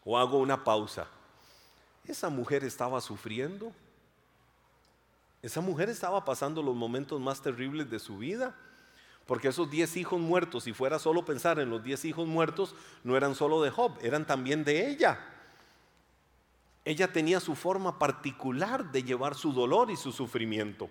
[0.02, 1.06] o hago una pausa.
[2.06, 3.70] Esa mujer estaba sufriendo.
[5.44, 8.54] Esa mujer estaba pasando los momentos más terribles de su vida.
[9.26, 13.14] Porque esos diez hijos muertos, si fuera solo pensar en los diez hijos muertos, no
[13.14, 15.20] eran solo de Job, eran también de ella.
[16.82, 20.88] Ella tenía su forma particular de llevar su dolor y su sufrimiento,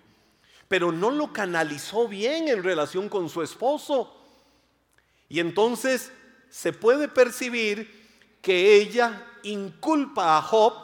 [0.68, 4.16] pero no lo canalizó bien en relación con su esposo.
[5.28, 6.12] Y entonces
[6.48, 10.74] se puede percibir que ella inculpa a Job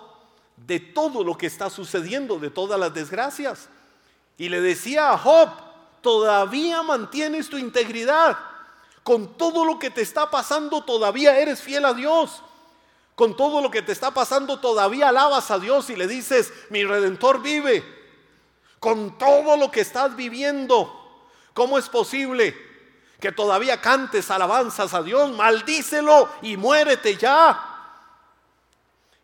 [0.66, 3.68] de todo lo que está sucediendo, de todas las desgracias.
[4.36, 5.50] Y le decía a Job,
[6.00, 8.38] todavía mantienes tu integridad.
[9.02, 12.42] Con todo lo que te está pasando, todavía eres fiel a Dios.
[13.14, 16.84] Con todo lo que te está pasando, todavía alabas a Dios y le dices, mi
[16.84, 17.84] redentor vive.
[18.78, 22.56] Con todo lo que estás viviendo, ¿cómo es posible
[23.20, 25.30] que todavía cantes alabanzas a Dios?
[25.32, 27.69] Maldícelo y muérete ya.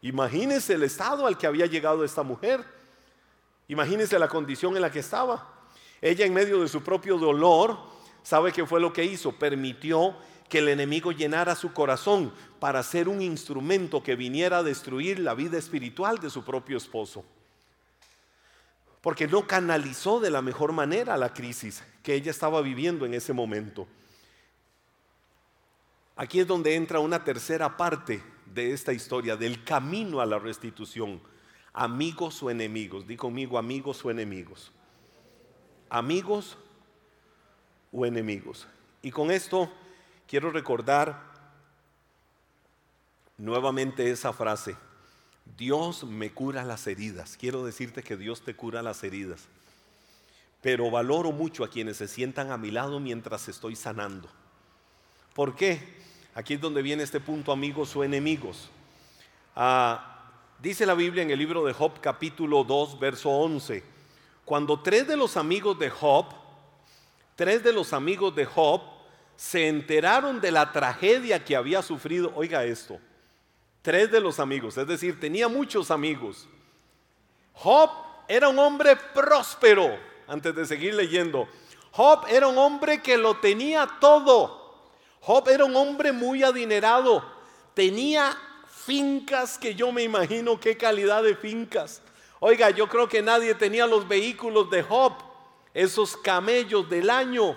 [0.06, 2.64] Imagínense el estado al que había llegado esta mujer.
[3.66, 5.52] Imagínense la condición en la que estaba.
[6.00, 7.76] Ella en medio de su propio dolor,
[8.22, 9.32] ¿sabe qué fue lo que hizo?
[9.32, 10.14] Permitió
[10.48, 15.34] que el enemigo llenara su corazón para ser un instrumento que viniera a destruir la
[15.34, 17.24] vida espiritual de su propio esposo.
[19.00, 23.32] Porque no canalizó de la mejor manera la crisis que ella estaba viviendo en ese
[23.32, 23.88] momento.
[26.14, 31.20] Aquí es donde entra una tercera parte de esta historia, del camino a la restitución.
[31.72, 34.72] Amigos o enemigos, di conmigo amigos o enemigos.
[35.90, 36.56] Amigos
[37.92, 38.66] o enemigos.
[39.02, 39.70] Y con esto
[40.26, 41.22] quiero recordar
[43.38, 44.76] nuevamente esa frase.
[45.56, 47.36] Dios me cura las heridas.
[47.36, 49.46] Quiero decirte que Dios te cura las heridas.
[50.62, 54.28] Pero valoro mucho a quienes se sientan a mi lado mientras estoy sanando.
[55.34, 56.05] ¿Por qué?
[56.36, 58.68] Aquí es donde viene este punto, amigos o enemigos.
[59.54, 63.82] Ah, dice la Biblia en el libro de Job capítulo 2, verso 11,
[64.44, 66.26] cuando tres de los amigos de Job,
[67.36, 68.82] tres de los amigos de Job
[69.34, 72.98] se enteraron de la tragedia que había sufrido, oiga esto,
[73.80, 76.46] tres de los amigos, es decir, tenía muchos amigos.
[77.54, 77.88] Job
[78.28, 81.48] era un hombre próspero, antes de seguir leyendo.
[81.92, 84.65] Job era un hombre que lo tenía todo.
[85.26, 87.20] Job era un hombre muy adinerado.
[87.74, 92.00] Tenía fincas que yo me imagino qué calidad de fincas.
[92.38, 95.14] Oiga, yo creo que nadie tenía los vehículos de Job,
[95.74, 97.56] esos camellos del año.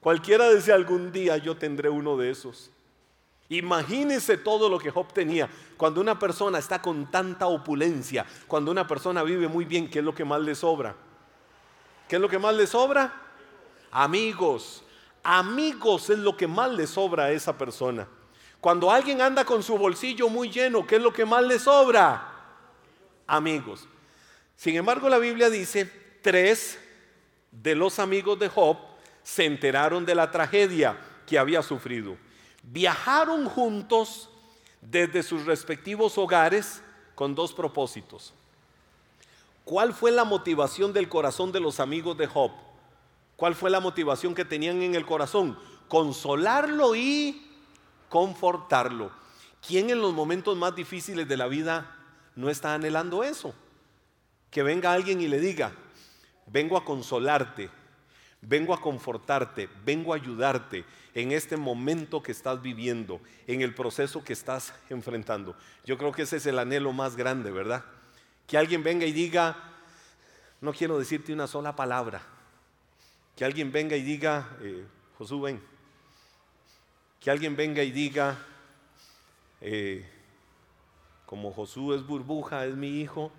[0.00, 2.70] Cualquiera decía algún día yo tendré uno de esos.
[3.50, 5.50] Imagínese todo lo que Job tenía.
[5.76, 10.04] Cuando una persona está con tanta opulencia, cuando una persona vive muy bien, ¿qué es
[10.06, 10.96] lo que más le sobra?
[12.08, 13.12] ¿Qué es lo que más le sobra?
[13.90, 14.84] Amigos.
[15.28, 18.06] Amigos es lo que más le sobra a esa persona.
[18.60, 22.32] Cuando alguien anda con su bolsillo muy lleno, ¿qué es lo que más le sobra?
[23.26, 23.88] Amigos.
[24.56, 25.84] Sin embargo, la Biblia dice,
[26.22, 26.78] tres
[27.50, 28.76] de los amigos de Job
[29.24, 32.16] se enteraron de la tragedia que había sufrido.
[32.62, 34.30] Viajaron juntos
[34.80, 36.84] desde sus respectivos hogares
[37.16, 38.32] con dos propósitos.
[39.64, 42.52] ¿Cuál fue la motivación del corazón de los amigos de Job?
[43.36, 45.58] ¿Cuál fue la motivación que tenían en el corazón?
[45.88, 47.46] Consolarlo y
[48.08, 49.10] confortarlo.
[49.66, 51.96] ¿Quién en los momentos más difíciles de la vida
[52.34, 53.54] no está anhelando eso?
[54.50, 55.72] Que venga alguien y le diga,
[56.46, 57.68] vengo a consolarte,
[58.40, 64.24] vengo a confortarte, vengo a ayudarte en este momento que estás viviendo, en el proceso
[64.24, 65.56] que estás enfrentando.
[65.84, 67.84] Yo creo que ese es el anhelo más grande, ¿verdad?
[68.46, 69.56] Que alguien venga y diga,
[70.60, 72.35] no quiero decirte una sola palabra.
[73.36, 74.86] Que alguien venga y diga, eh,
[75.18, 75.62] Josué, ven.
[77.20, 78.38] Que alguien venga y diga,
[79.60, 80.08] eh,
[81.26, 83.30] como Josué es burbuja, es mi hijo,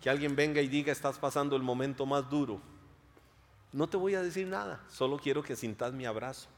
[0.00, 2.60] que alguien venga y diga, estás pasando el momento más duro.
[3.72, 6.48] No te voy a decir nada, solo quiero que sintas mi abrazo.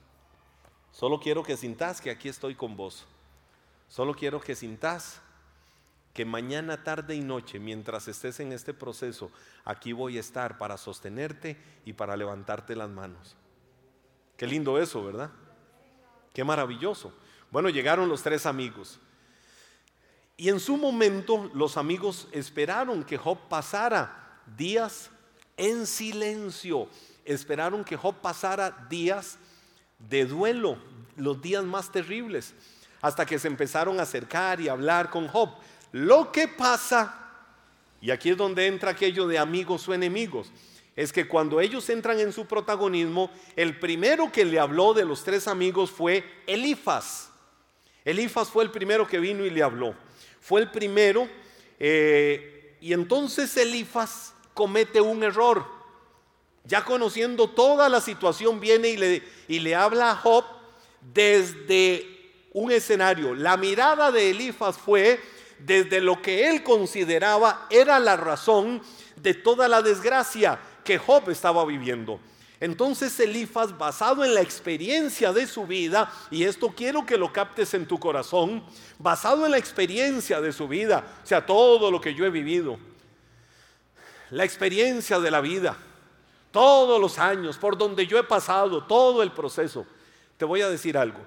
[0.92, 3.04] Solo quiero que sintas que aquí estoy con vos.
[3.88, 5.20] Solo quiero que sintas
[6.12, 9.31] que mañana, tarde y noche, mientras estés en este proceso,
[9.64, 13.37] aquí voy a estar para sostenerte y para levantarte las manos.
[14.37, 15.31] Qué lindo eso, ¿verdad?
[16.33, 17.12] Qué maravilloso.
[17.51, 18.99] Bueno, llegaron los tres amigos.
[20.37, 25.11] Y en su momento los amigos esperaron que Job pasara días
[25.57, 26.88] en silencio.
[27.25, 29.38] Esperaron que Job pasara días
[29.99, 30.79] de duelo,
[31.16, 32.55] los días más terribles,
[33.03, 35.51] hasta que se empezaron a acercar y hablar con Job.
[35.92, 37.31] Lo que pasa,
[38.00, 40.50] y aquí es donde entra aquello de amigos o enemigos,
[40.96, 45.24] es que cuando ellos entran en su protagonismo, el primero que le habló de los
[45.24, 47.31] tres amigos fue Elifas.
[48.05, 49.94] Elifas fue el primero que vino y le habló.
[50.40, 51.29] Fue el primero,
[51.79, 55.64] eh, y entonces Elifas comete un error.
[56.64, 60.44] Ya conociendo toda la situación, viene y le, y le habla a Job
[61.14, 62.07] desde
[62.53, 63.35] un escenario.
[63.35, 65.20] La mirada de Elifas fue
[65.64, 68.83] desde lo que él consideraba era la razón
[69.16, 72.20] de toda la desgracia que Job estaba viviendo.
[72.61, 77.73] Entonces Elifas, basado en la experiencia de su vida, y esto quiero que lo captes
[77.73, 78.62] en tu corazón,
[78.99, 82.79] basado en la experiencia de su vida, o sea, todo lo que yo he vivido,
[84.31, 85.77] la experiencia de la vida,
[86.51, 89.87] todos los años, por donde yo he pasado, todo el proceso,
[90.37, 91.20] te voy a decir algo.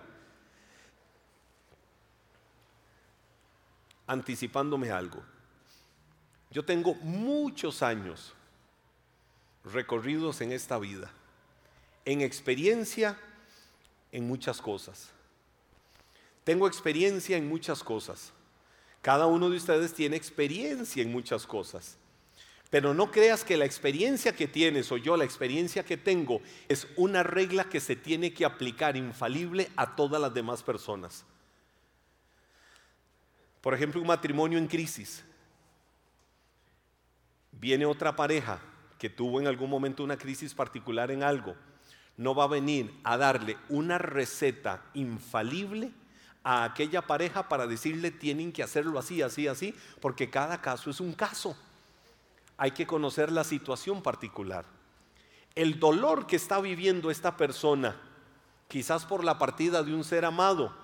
[4.07, 5.23] Anticipándome algo.
[6.51, 8.33] Yo tengo muchos años
[9.63, 11.11] recorridos en esta vida,
[12.05, 13.17] en experiencia
[14.11, 15.09] en muchas cosas.
[16.43, 18.31] Tengo experiencia en muchas cosas.
[19.01, 21.97] Cada uno de ustedes tiene experiencia en muchas cosas.
[22.69, 26.87] Pero no creas que la experiencia que tienes o yo la experiencia que tengo es
[26.95, 31.23] una regla que se tiene que aplicar infalible a todas las demás personas.
[33.63, 35.23] Por ejemplo, un matrimonio en crisis.
[37.53, 38.59] Viene otra pareja
[38.99, 41.55] que tuvo en algún momento una crisis particular en algo.
[42.17, 45.93] No va a venir a darle una receta infalible
[46.43, 50.99] a aquella pareja para decirle tienen que hacerlo así, así, así, porque cada caso es
[50.99, 51.55] un caso.
[52.57, 54.65] Hay que conocer la situación particular.
[55.55, 57.95] El dolor que está viviendo esta persona,
[58.67, 60.82] quizás por la partida de un ser amado,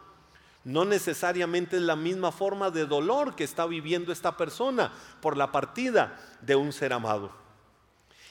[0.63, 4.91] no necesariamente es la misma forma de dolor que está viviendo esta persona
[5.21, 7.31] por la partida de un ser amado.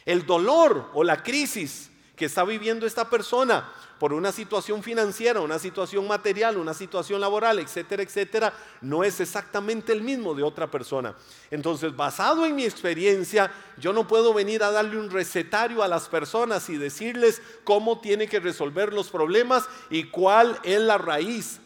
[0.04, 5.58] El dolor o la crisis que está viviendo esta persona por una situación financiera, una
[5.58, 11.14] situación material, una situación laboral, etcétera, etcétera, no es exactamente el mismo de otra persona.
[11.50, 16.08] Entonces, basado en mi experiencia, yo no puedo venir a darle un recetario a las
[16.08, 21.60] personas y decirles cómo tiene que resolver los problemas y cuál es la raíz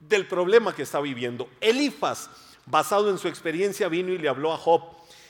[0.00, 1.48] del problema que está viviendo.
[1.60, 2.30] Elifas,
[2.66, 4.82] basado en su experiencia, vino y le habló a Job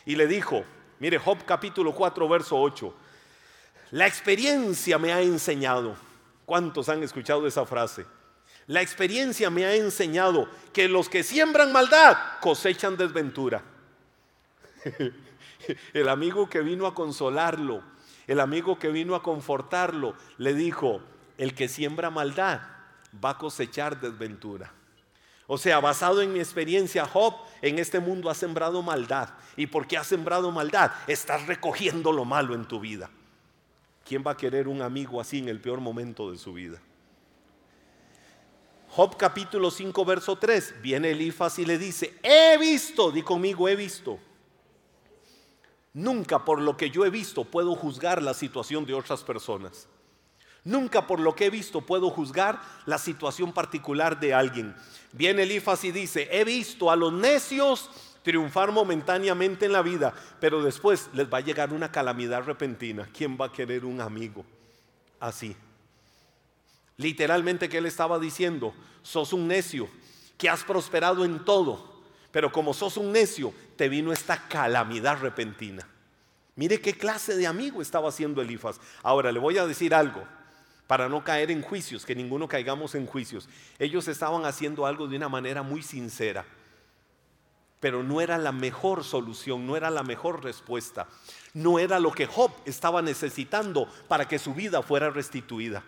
[0.05, 0.65] y le dijo,
[0.99, 2.95] mire Job capítulo 4, verso 8,
[3.93, 5.97] la experiencia me ha enseñado,
[6.45, 8.05] ¿cuántos han escuchado esa frase?
[8.67, 13.63] La experiencia me ha enseñado que los que siembran maldad cosechan desventura.
[15.93, 17.83] El amigo que vino a consolarlo,
[18.29, 21.01] el amigo que vino a confortarlo, le dijo,
[21.39, 22.76] el que siembra maldad
[23.25, 24.73] va a cosechar desventura.
[25.47, 29.31] O sea, basado en mi experiencia, Job en este mundo ha sembrado maldad.
[29.57, 30.91] ¿Y porque ha sembrado maldad?
[31.07, 33.11] Estás recogiendo lo malo en tu vida.
[34.05, 36.81] ¿Quién va a querer un amigo así en el peor momento de su vida?
[38.89, 40.83] Job capítulo 5, verso 3.
[40.83, 44.19] Viene Elifas y le dice, he visto, di conmigo, he visto.
[45.93, 49.89] Nunca por lo que yo he visto puedo juzgar la situación de otras personas.
[50.67, 54.75] Nunca por lo que he visto puedo juzgar la situación particular de alguien.
[55.13, 57.89] Viene Elifas y dice, he visto a los necios
[58.25, 63.09] triunfar momentáneamente en la vida, pero después les va a llegar una calamidad repentina.
[63.17, 64.45] ¿Quién va a querer un amigo
[65.21, 65.55] así?
[66.97, 69.89] Literalmente que él estaba diciendo, sos un necio,
[70.37, 72.03] que has prosperado en todo,
[72.33, 75.87] pero como sos un necio, te vino esta calamidad repentina.
[76.57, 78.81] Mire qué clase de amigo estaba haciendo Elifas.
[79.05, 80.27] Ahora le voy a decir algo
[80.87, 83.49] para no caer en juicios, que ninguno caigamos en juicios.
[83.79, 86.45] Ellos estaban haciendo algo de una manera muy sincera,
[87.81, 91.09] pero no era la mejor solución, no era la mejor respuesta,
[91.55, 95.83] no era lo que Job estaba necesitando para que su vida fuera restituida.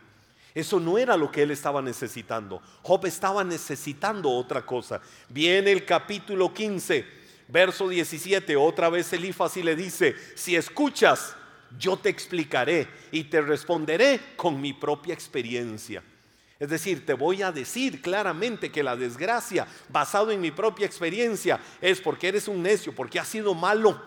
[0.54, 2.61] Eso no era lo que él estaba necesitando.
[2.82, 5.00] Job estaba necesitando otra cosa.
[5.28, 7.06] Viene el capítulo 15,
[7.46, 11.37] verso 17, otra vez Elifas y le dice, si escuchas
[11.76, 16.02] yo te explicaré y te responderé con mi propia experiencia.
[16.59, 21.61] Es decir, te voy a decir claramente que la desgracia, basado en mi propia experiencia,
[21.81, 24.00] es porque eres un necio, porque has sido malo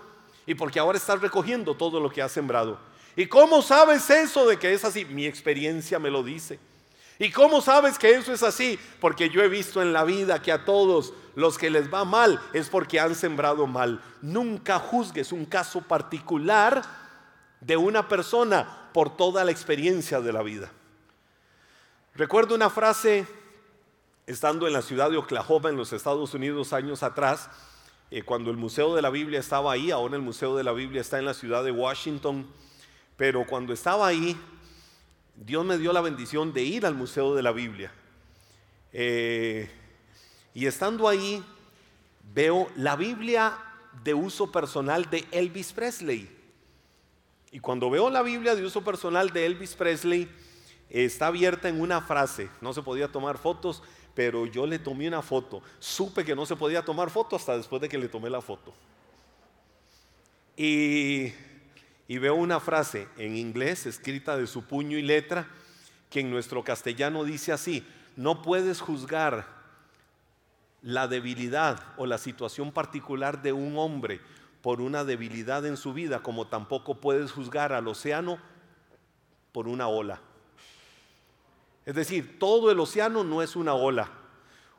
[0.46, 2.78] y porque ahora estás recogiendo todo lo que has sembrado.
[3.16, 5.06] ¿Y cómo sabes eso de que es así?
[5.06, 6.60] Mi experiencia me lo dice.
[7.20, 8.80] ¿Y cómo sabes que eso es así?
[9.00, 12.42] Porque yo he visto en la vida que a todos los que les va mal
[12.52, 14.02] es porque han sembrado mal.
[14.22, 16.82] Nunca juzgues un caso particular
[17.62, 20.72] de una persona por toda la experiencia de la vida.
[22.16, 23.26] Recuerdo una frase
[24.28, 27.50] estando en la ciudad de Oklahoma, en los Estados Unidos, años atrás,
[28.10, 31.02] eh, cuando el Museo de la Biblia estaba ahí, ahora el Museo de la Biblia
[31.02, 32.46] está en la ciudad de Washington,
[33.16, 34.38] pero cuando estaba ahí,
[35.36, 37.92] Dios me dio la bendición de ir al Museo de la Biblia.
[38.92, 39.70] Eh,
[40.54, 41.44] y estando ahí,
[42.34, 43.58] veo la Biblia
[44.04, 46.41] de uso personal de Elvis Presley.
[47.52, 50.30] Y cuando veo la Biblia de uso personal de Elvis Presley,
[50.90, 52.50] está abierta en una frase.
[52.62, 53.84] No se podía tomar fotos,
[54.16, 55.62] pero yo le tomé una foto.
[55.80, 58.74] Supe que no se podía tomar foto hasta después de que le tomé la foto.
[60.56, 61.34] Y,
[62.08, 65.48] y veo una frase en inglés escrita de su puño y letra
[66.10, 67.86] que en nuestro castellano dice así,
[68.16, 69.46] no puedes juzgar
[70.82, 74.20] la debilidad o la situación particular de un hombre
[74.62, 78.40] por una debilidad en su vida, como tampoco puedes juzgar al océano
[79.52, 80.22] por una ola.
[81.86, 84.10] Es decir, todo el océano no es una ola.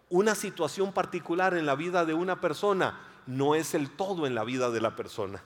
[0.09, 4.45] Una situación particular en la vida de una persona no es el todo en la
[4.45, 5.43] vida de la persona.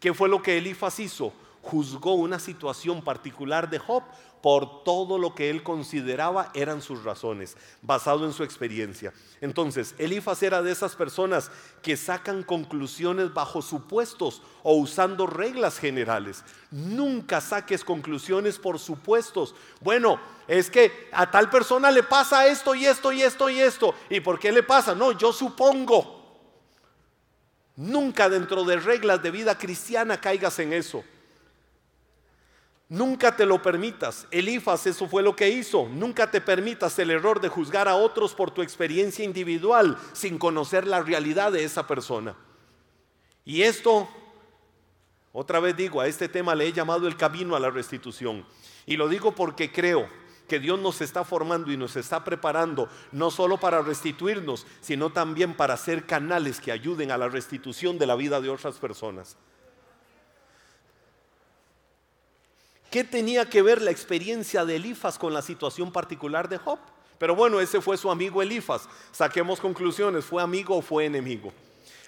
[0.00, 1.32] ¿Qué fue lo que Elifas hizo?
[1.62, 4.02] Juzgó una situación particular de Job
[4.42, 9.12] por todo lo que él consideraba eran sus razones, basado en su experiencia.
[9.40, 16.42] Entonces, Elifas era de esas personas que sacan conclusiones bajo supuestos o usando reglas generales.
[16.72, 19.54] Nunca saques conclusiones por supuestos.
[19.80, 23.94] Bueno, es que a tal persona le pasa esto y esto y esto y esto.
[24.10, 24.92] ¿Y por qué le pasa?
[24.96, 26.20] No, yo supongo.
[27.76, 31.04] Nunca dentro de reglas de vida cristiana caigas en eso.
[32.92, 34.26] Nunca te lo permitas.
[34.30, 35.88] Elifas eso fue lo que hizo.
[35.88, 40.86] Nunca te permitas el error de juzgar a otros por tu experiencia individual sin conocer
[40.86, 42.36] la realidad de esa persona.
[43.46, 44.06] Y esto,
[45.32, 48.44] otra vez digo, a este tema le he llamado el camino a la restitución.
[48.84, 50.06] Y lo digo porque creo
[50.46, 55.54] que Dios nos está formando y nos está preparando no solo para restituirnos, sino también
[55.54, 59.38] para ser canales que ayuden a la restitución de la vida de otras personas.
[62.92, 66.78] ¿Qué tenía que ver la experiencia de Elifas con la situación particular de Job?
[67.16, 68.86] Pero bueno, ese fue su amigo Elifas.
[69.12, 71.54] Saquemos conclusiones, ¿fue amigo o fue enemigo?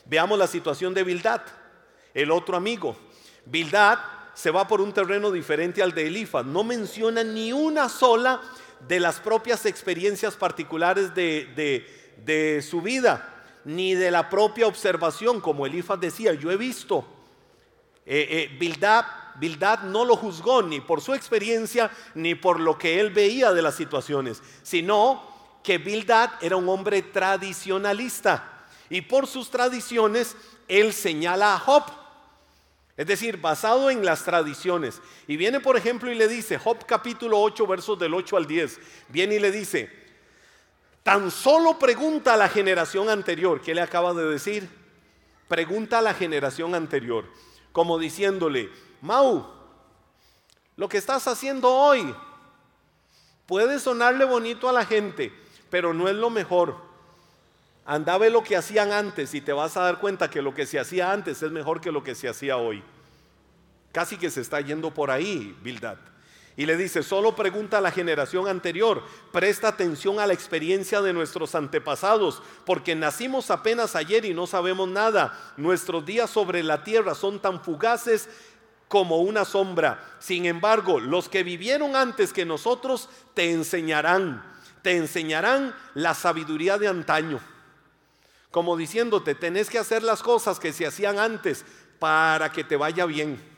[0.05, 1.41] Veamos la situación de Bildad,
[2.13, 2.99] el otro amigo.
[3.47, 3.99] Bildad
[4.35, 6.45] se va por un terreno diferente al de Elifas.
[6.45, 8.43] No menciona ni una sola
[8.87, 15.99] de las propias experiencias particulares de, su vida, ni de la propia observación, como Elifas
[15.99, 17.07] decía, yo he visto.
[18.07, 19.05] Eh, eh,
[19.37, 23.63] Bildad, no lo juzgó ni por su experiencia, ni por lo que él veía de
[23.63, 25.23] las situaciones, sino
[25.63, 28.67] que Bildad era un hombre tradicionalista.
[28.91, 30.37] Y por sus tradiciones,
[30.69, 31.85] él señala a Job
[32.97, 35.01] es decir, basado en las tradiciones.
[35.27, 38.79] Y viene, por ejemplo, y le dice, Job capítulo 8, versos del 8 al 10,
[39.09, 39.91] viene y le dice,
[41.03, 44.69] tan solo pregunta a la generación anterior, ¿qué le acaba de decir?
[45.49, 47.25] Pregunta a la generación anterior,
[47.75, 48.71] como diciéndole,
[49.01, 49.49] Mau,
[50.77, 52.15] lo que estás haciendo hoy
[53.47, 55.33] puede sonarle bonito a la gente,
[55.71, 56.77] pero no es lo mejor.
[57.85, 60.67] Anda ve lo que hacían antes y te vas a dar cuenta que lo que
[60.67, 62.81] se hacía antes es mejor que lo que se hacía hoy.
[63.91, 65.99] Casi que se está yendo por ahí, Bildad.
[66.57, 69.03] Y le dice, solo pregunta a la generación anterior,
[69.33, 74.89] presta atención a la experiencia de nuestros antepasados, porque nacimos apenas ayer y no sabemos
[74.89, 75.53] nada.
[75.57, 78.29] Nuestros días sobre la tierra son tan fugaces
[78.87, 80.17] como una sombra.
[80.21, 84.45] Sin embargo, los que vivieron antes que nosotros te enseñarán,
[84.83, 87.41] te enseñarán la sabiduría de antaño
[88.55, 91.65] como diciéndote, tenés que hacer las cosas que se hacían antes
[91.99, 93.54] para que te vaya bien.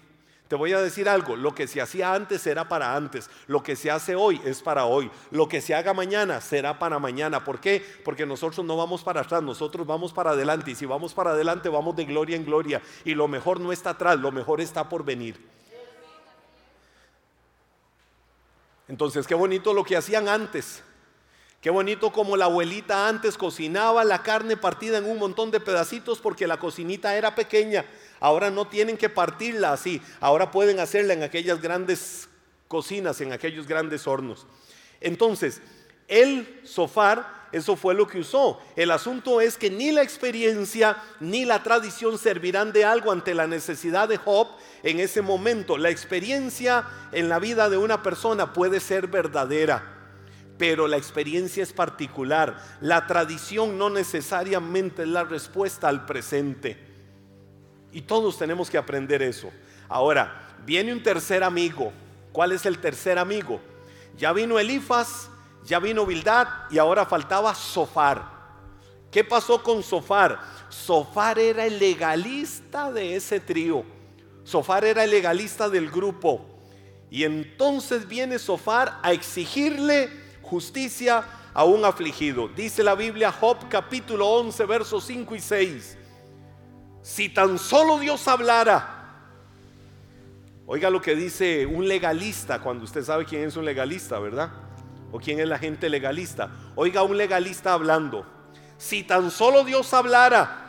[0.49, 3.75] Te voy a decir algo, lo que se hacía antes era para antes, lo que
[3.75, 7.43] se hace hoy es para hoy, lo que se haga mañana será para mañana.
[7.43, 7.85] ¿Por qué?
[8.05, 11.69] Porque nosotros no vamos para atrás, nosotros vamos para adelante y si vamos para adelante
[11.69, 15.05] vamos de gloria en gloria y lo mejor no está atrás, lo mejor está por
[15.05, 15.37] venir.
[18.89, 20.85] Entonces, qué bonito lo que hacían antes.
[21.67, 26.21] Qué bonito como la abuelita antes cocinaba la carne partida en un montón de pedacitos
[26.21, 27.85] porque la cocinita era pequeña.
[28.21, 30.01] Ahora no tienen que partirla así.
[30.21, 32.29] Ahora pueden hacerla en aquellas grandes
[32.69, 34.47] cocinas, en aquellos grandes hornos.
[35.01, 35.61] Entonces,
[36.07, 38.61] el sofar, eso fue lo que usó.
[38.77, 43.49] El asunto es que ni la experiencia ni la tradición servirán de algo ante la
[43.49, 44.47] necesidad de Job
[44.85, 45.79] en ese momento.
[45.79, 49.96] La experiencia en la vida de una persona puede ser verdadera
[50.59, 52.57] pero la experiencia es particular.
[52.81, 56.79] La tradición no necesariamente es la respuesta al presente.
[57.93, 59.51] Y todos tenemos que aprender eso.
[59.89, 61.93] Ahora, viene un tercer amigo.
[62.33, 63.61] ¿Cuál es el tercer amigo?
[64.19, 65.29] Ya vino Elifas,
[65.65, 68.37] ya vino Bildad y ahora faltaba Sofar.
[69.11, 70.39] ¿Qué pasó con Sofar?
[70.69, 73.85] Sofar era el legalista de ese trío.
[74.45, 76.45] Sofar era el legalista del grupo.
[77.11, 82.49] Y entonces viene Sofar a exigirle justicia a un afligido.
[82.49, 85.99] Dice la Biblia Job capítulo 11 versos 5 y 6.
[87.03, 89.21] Si tan solo Dios hablara,
[90.67, 94.51] oiga lo que dice un legalista, cuando usted sabe quién es un legalista, ¿verdad?
[95.13, 96.51] O quién es la gente legalista.
[96.75, 98.27] Oiga un legalista hablando.
[98.79, 100.65] Si tan solo Dios hablara,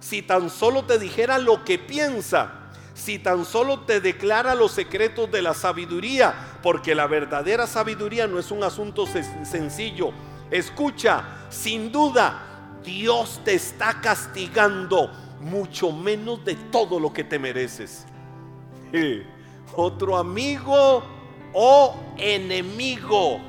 [0.00, 2.59] si tan solo te dijera lo que piensa,
[3.00, 8.38] si tan solo te declara los secretos de la sabiduría, porque la verdadera sabiduría no
[8.38, 10.12] es un asunto sencillo.
[10.50, 18.04] Escucha, sin duda, Dios te está castigando mucho menos de todo lo que te mereces.
[19.74, 21.02] Otro amigo
[21.54, 23.40] o enemigo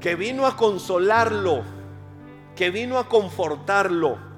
[0.00, 1.62] que vino a consolarlo,
[2.56, 4.33] que vino a confortarlo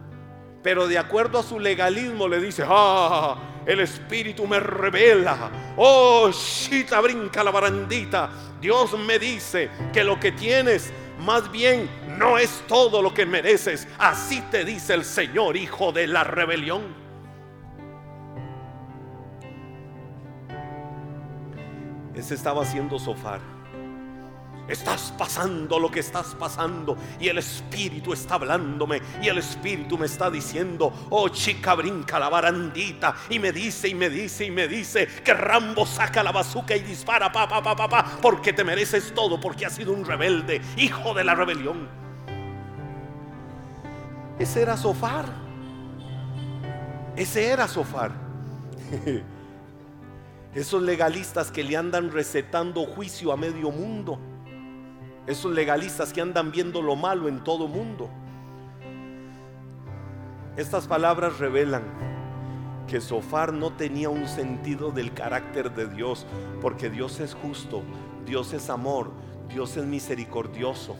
[0.66, 7.00] pero de acuerdo a su legalismo le dice, ah, el Espíritu me revela, oh, chita
[7.00, 8.28] brinca la barandita,
[8.60, 11.88] Dios me dice que lo que tienes más bien
[12.18, 16.82] no es todo lo que mereces, así te dice el Señor, hijo de la rebelión.
[22.12, 23.55] Ese estaba haciendo sofar.
[24.68, 30.06] Estás pasando lo que estás pasando y el Espíritu está hablándome y el Espíritu me
[30.06, 34.66] está diciendo, oh chica, brinca la barandita y me dice y me dice y me
[34.66, 38.64] dice que Rambo saca la bazuca y dispara, pa, pa, pa, pa, pa, porque te
[38.64, 41.88] mereces todo, porque has sido un rebelde, hijo de la rebelión.
[44.40, 45.26] Ese era Sofar.
[47.14, 48.10] Ese era Sofar.
[50.54, 54.18] Esos legalistas que le andan recetando juicio a medio mundo
[55.26, 58.08] esos legalistas que andan viendo lo malo en todo mundo.
[60.56, 61.82] Estas palabras revelan
[62.86, 66.26] que Sofar no tenía un sentido del carácter de Dios,
[66.62, 67.82] porque Dios es justo,
[68.24, 69.10] Dios es amor,
[69.48, 70.96] Dios es misericordioso.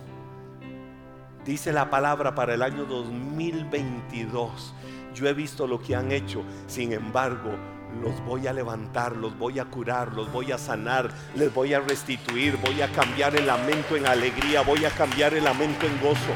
[1.44, 4.74] Dice la palabra para el año 2022.
[5.14, 7.52] Yo he visto lo que han hecho, sin embargo,
[8.01, 11.80] los voy a levantar, los voy a curar, los voy a sanar, les voy a
[11.80, 16.32] restituir, voy a cambiar el lamento en alegría, voy a cambiar el lamento en gozo.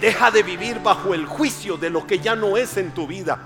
[0.00, 3.38] Deja de vivir bajo el juicio de lo que ya no es en tu vida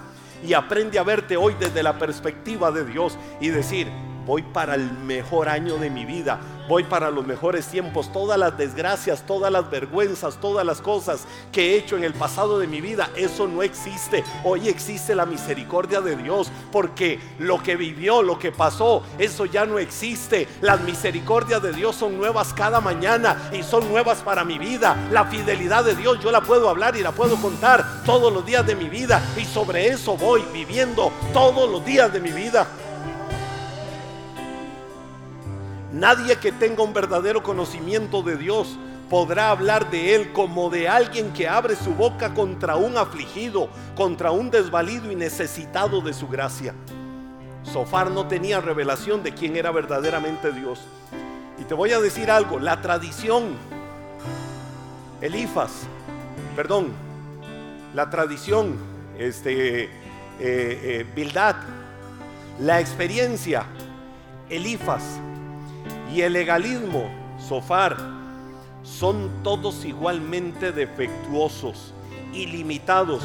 [0.42, 3.88] y aprende a verte hoy desde la perspectiva de Dios y decir,
[4.26, 6.38] voy para el mejor año de mi vida,
[6.68, 11.72] voy para los mejores tiempos, todas las desgracias, todas las vergüenzas, todas las cosas que
[11.72, 14.22] he hecho en el pasado de mi vida, eso no existe.
[14.44, 19.64] Hoy existe la misericordia de Dios, porque lo que vivió, lo que pasó, eso ya
[19.64, 20.46] no existe.
[20.60, 24.96] Las misericordias de Dios son nuevas cada mañana y son nuevas para mi vida.
[25.10, 28.66] La fidelidad de Dios yo la puedo hablar y la puedo contar todos los días
[28.66, 32.66] de mi vida y sobre eso voy viviendo todos los días de mi vida.
[35.98, 38.78] Nadie que tenga un verdadero conocimiento de Dios
[39.10, 44.30] podrá hablar de Él como de alguien que abre su boca contra un afligido, contra
[44.30, 46.72] un desvalido y necesitado de su gracia.
[47.64, 50.78] Sofar no tenía revelación de quién era verdaderamente Dios.
[51.58, 53.56] Y te voy a decir algo, la tradición,
[55.20, 55.88] Elifas,
[56.54, 56.92] perdón,
[57.92, 58.76] la tradición,
[59.18, 59.90] este, eh,
[60.38, 61.56] eh, Bildad,
[62.60, 63.64] la experiencia,
[64.48, 65.02] Elifas,
[66.14, 67.04] y el legalismo,
[67.38, 67.96] Sofar,
[68.82, 71.92] son todos igualmente defectuosos
[72.32, 73.22] y limitados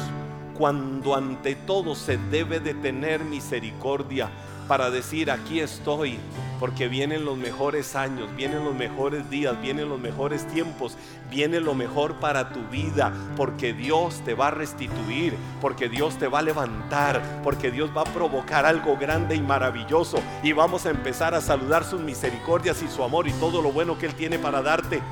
[0.56, 4.30] cuando ante todo se debe de tener misericordia
[4.68, 6.18] para decir aquí estoy,
[6.58, 10.96] porque vienen los mejores años, vienen los mejores días, vienen los mejores tiempos,
[11.30, 16.28] viene lo mejor para tu vida, porque Dios te va a restituir, porque Dios te
[16.28, 20.18] va a levantar, porque Dios va a provocar algo grande y maravilloso.
[20.42, 23.98] Y vamos a empezar a saludar sus misericordias y su amor y todo lo bueno
[23.98, 25.02] que Él tiene para darte.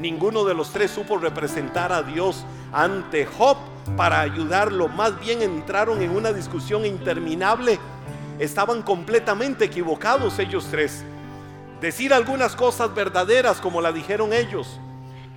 [0.00, 3.56] Ninguno de los tres supo representar a Dios ante Job
[3.96, 7.78] para ayudarlo, más bien entraron en una discusión interminable
[8.38, 11.04] estaban completamente equivocados ellos tres.
[11.80, 14.80] Decir algunas cosas verdaderas como la dijeron ellos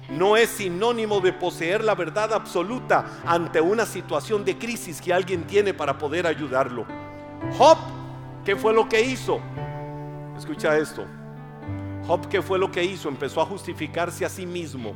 [0.09, 5.45] no es sinónimo de poseer la verdad absoluta ante una situación de crisis que alguien
[5.45, 6.85] tiene para poder ayudarlo.
[7.57, 7.77] Job,
[8.43, 9.39] ¿qué fue lo que hizo?
[10.37, 11.05] Escucha esto.
[12.05, 13.07] Job, ¿qué fue lo que hizo?
[13.07, 14.93] Empezó a justificarse a sí mismo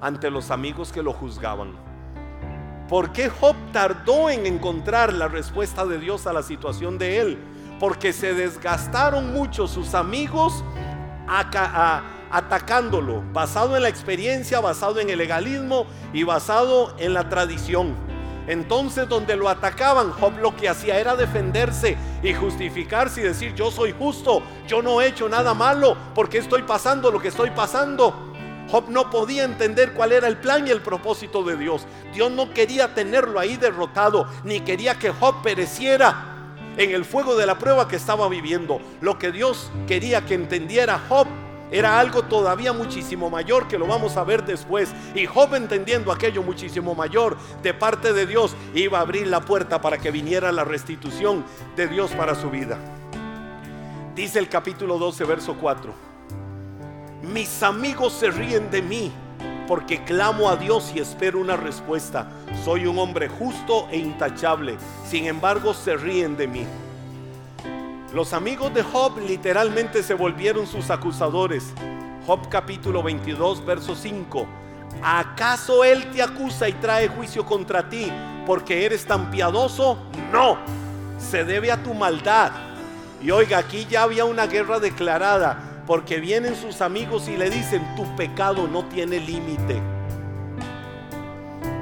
[0.00, 1.74] ante los amigos que lo juzgaban.
[2.88, 7.38] ¿Por qué Job tardó en encontrar la respuesta de Dios a la situación de él?
[7.80, 10.62] Porque se desgastaron mucho sus amigos
[12.30, 17.94] atacándolo, basado en la experiencia, basado en el legalismo y basado en la tradición.
[18.46, 23.70] Entonces donde lo atacaban, Job lo que hacía era defenderse y justificarse y decir, yo
[23.70, 28.33] soy justo, yo no he hecho nada malo, porque estoy pasando lo que estoy pasando.
[28.74, 31.86] Job no podía entender cuál era el plan y el propósito de Dios.
[32.12, 37.46] Dios no quería tenerlo ahí derrotado, ni quería que Job pereciera en el fuego de
[37.46, 38.80] la prueba que estaba viviendo.
[39.00, 41.28] Lo que Dios quería que entendiera Job
[41.70, 44.92] era algo todavía muchísimo mayor que lo vamos a ver después.
[45.14, 49.80] Y Job entendiendo aquello muchísimo mayor de parte de Dios, iba a abrir la puerta
[49.80, 51.44] para que viniera la restitución
[51.76, 52.76] de Dios para su vida.
[54.16, 56.13] Dice el capítulo 12, verso 4.
[57.32, 59.10] Mis amigos se ríen de mí
[59.66, 62.26] porque clamo a Dios y espero una respuesta.
[62.64, 64.76] Soy un hombre justo e intachable.
[65.08, 66.66] Sin embargo, se ríen de mí.
[68.12, 71.72] Los amigos de Job literalmente se volvieron sus acusadores.
[72.26, 74.46] Job capítulo 22, verso 5.
[75.02, 78.12] ¿Acaso él te acusa y trae juicio contra ti
[78.46, 79.96] porque eres tan piadoso?
[80.30, 80.58] No,
[81.18, 82.52] se debe a tu maldad.
[83.22, 87.82] Y oiga, aquí ya había una guerra declarada porque vienen sus amigos y le dicen,
[87.96, 89.80] tu pecado no tiene límite.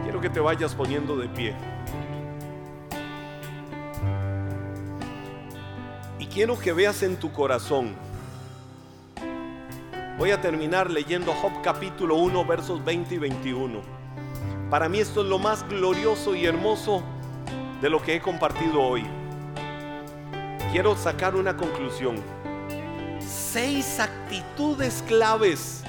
[0.02, 1.54] Quiero que te vayas poniendo de pie.
[6.18, 7.94] Y quiero que veas en tu corazón.
[10.18, 13.80] Voy a terminar leyendo Job capítulo 1 versos 20 y 21.
[14.68, 17.02] Para mí esto es lo más glorioso y hermoso
[17.80, 19.04] de lo que he compartido hoy.
[20.72, 22.16] Quiero sacar una conclusión
[23.52, 25.82] seis actitudes claves,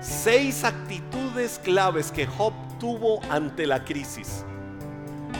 [0.00, 4.44] seis actitudes claves que Job tuvo ante la crisis.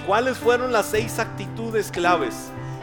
[0.09, 2.35] ¿Cuáles fueron las seis actitudes claves?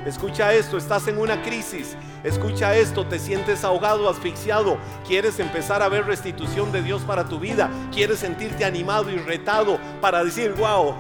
[0.06, 1.98] Escucha esto, estás en una crisis.
[2.24, 4.78] Escucha esto, te sientes ahogado, asfixiado.
[5.06, 7.70] Quieres empezar a ver restitución de Dios para tu vida.
[7.92, 10.96] Quieres sentirte animado y retado para decir, wow,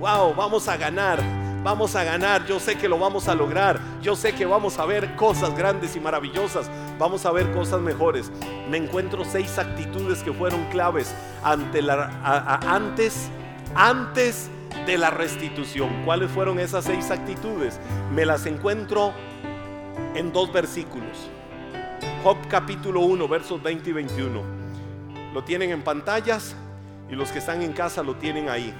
[0.00, 1.18] wow, vamos a ganar
[1.62, 4.86] vamos a ganar, yo sé que lo vamos a lograr, yo sé que vamos a
[4.86, 8.30] ver cosas grandes y maravillosas, vamos a ver cosas mejores.
[8.70, 13.30] Me encuentro seis actitudes que fueron claves ante antes,
[13.74, 14.50] antes
[14.86, 16.04] de la restitución.
[16.04, 17.78] ¿Cuáles fueron esas seis actitudes?
[18.14, 19.12] Me las encuentro
[20.14, 21.30] en dos versículos.
[22.22, 24.42] Job capítulo 1, versos 20 y 21.
[25.34, 26.54] Lo tienen en pantallas
[27.10, 28.74] y los que están en casa lo tienen ahí.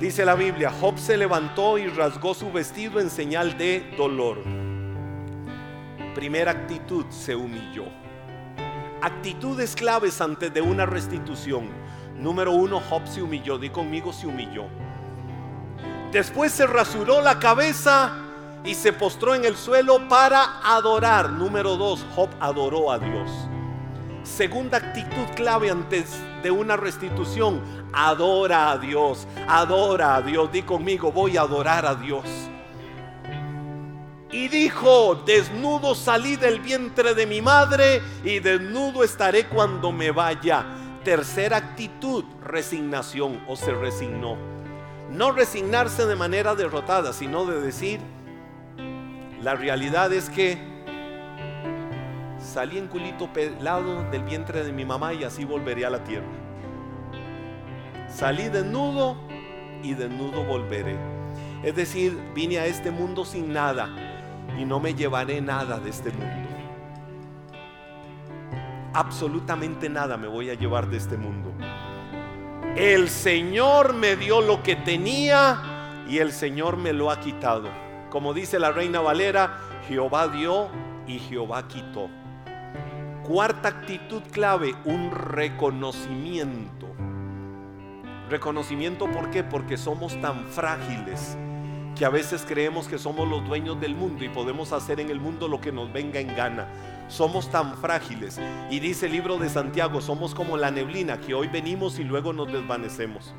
[0.00, 4.38] Dice la Biblia, Job se levantó y rasgó su vestido en señal de dolor.
[6.14, 7.84] Primera actitud, se humilló.
[9.02, 11.68] Actitudes claves antes de una restitución.
[12.16, 13.58] Número uno, Job se humilló.
[13.58, 14.68] Di conmigo, se humilló.
[16.12, 18.16] Después se rasuró la cabeza
[18.64, 21.28] y se postró en el suelo para adorar.
[21.28, 23.30] Número dos, Job adoró a Dios.
[24.22, 27.60] Segunda actitud clave antes de una restitución,
[27.92, 30.50] adora a Dios, adora a Dios.
[30.52, 32.24] Di conmigo, voy a adorar a Dios.
[34.32, 40.64] Y dijo, desnudo salí del vientre de mi madre y desnudo estaré cuando me vaya.
[41.02, 44.36] Tercera actitud, resignación o se resignó.
[45.10, 48.00] No resignarse de manera derrotada, sino de decir,
[49.42, 50.58] la realidad es que
[52.38, 56.49] salí en culito pelado del vientre de mi mamá y así volveré a la tierra.
[58.12, 59.16] Salí desnudo
[59.82, 60.96] y desnudo volveré.
[61.62, 63.88] Es decir, vine a este mundo sin nada
[64.58, 66.48] y no me llevaré nada de este mundo.
[68.92, 71.52] Absolutamente nada me voy a llevar de este mundo.
[72.76, 77.68] El Señor me dio lo que tenía y el Señor me lo ha quitado.
[78.10, 80.68] Como dice la reina Valera, Jehová dio
[81.06, 82.08] y Jehová quitó.
[83.22, 86.89] Cuarta actitud clave, un reconocimiento.
[88.30, 89.42] Reconocimiento ¿por qué?
[89.42, 91.36] Porque somos tan frágiles
[91.96, 95.18] que a veces creemos que somos los dueños del mundo y podemos hacer en el
[95.18, 96.68] mundo lo que nos venga en gana.
[97.08, 98.40] Somos tan frágiles.
[98.70, 102.32] Y dice el libro de Santiago, somos como la neblina que hoy venimos y luego
[102.32, 103.34] nos desvanecemos.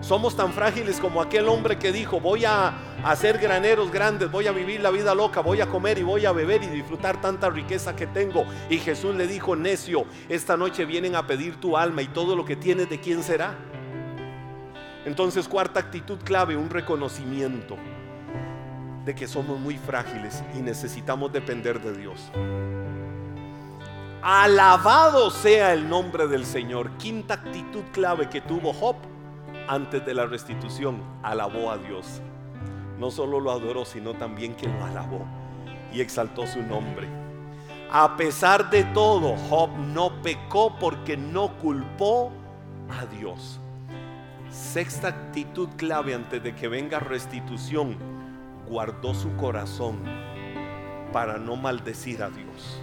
[0.00, 2.72] Somos tan frágiles como aquel hombre que dijo, voy a
[3.04, 6.32] hacer graneros grandes, voy a vivir la vida loca, voy a comer y voy a
[6.32, 8.46] beber y disfrutar tanta riqueza que tengo.
[8.70, 12.46] Y Jesús le dijo, necio, esta noche vienen a pedir tu alma y todo lo
[12.46, 13.54] que tienes de quién será.
[15.04, 17.76] Entonces, cuarta actitud clave, un reconocimiento
[19.04, 22.30] de que somos muy frágiles y necesitamos depender de Dios.
[24.22, 26.90] Alabado sea el nombre del Señor.
[26.92, 28.96] Quinta actitud clave que tuvo Job
[29.68, 32.20] antes de la restitución, alabó a Dios.
[32.98, 35.26] No solo lo adoró, sino también que lo alabó
[35.92, 37.08] y exaltó su nombre.
[37.90, 42.32] A pesar de todo, Job no pecó porque no culpó
[42.90, 43.60] a Dios.
[44.54, 47.96] Sexta actitud clave antes de que venga restitución,
[48.68, 49.98] guardó su corazón
[51.12, 52.80] para no maldecir a Dios.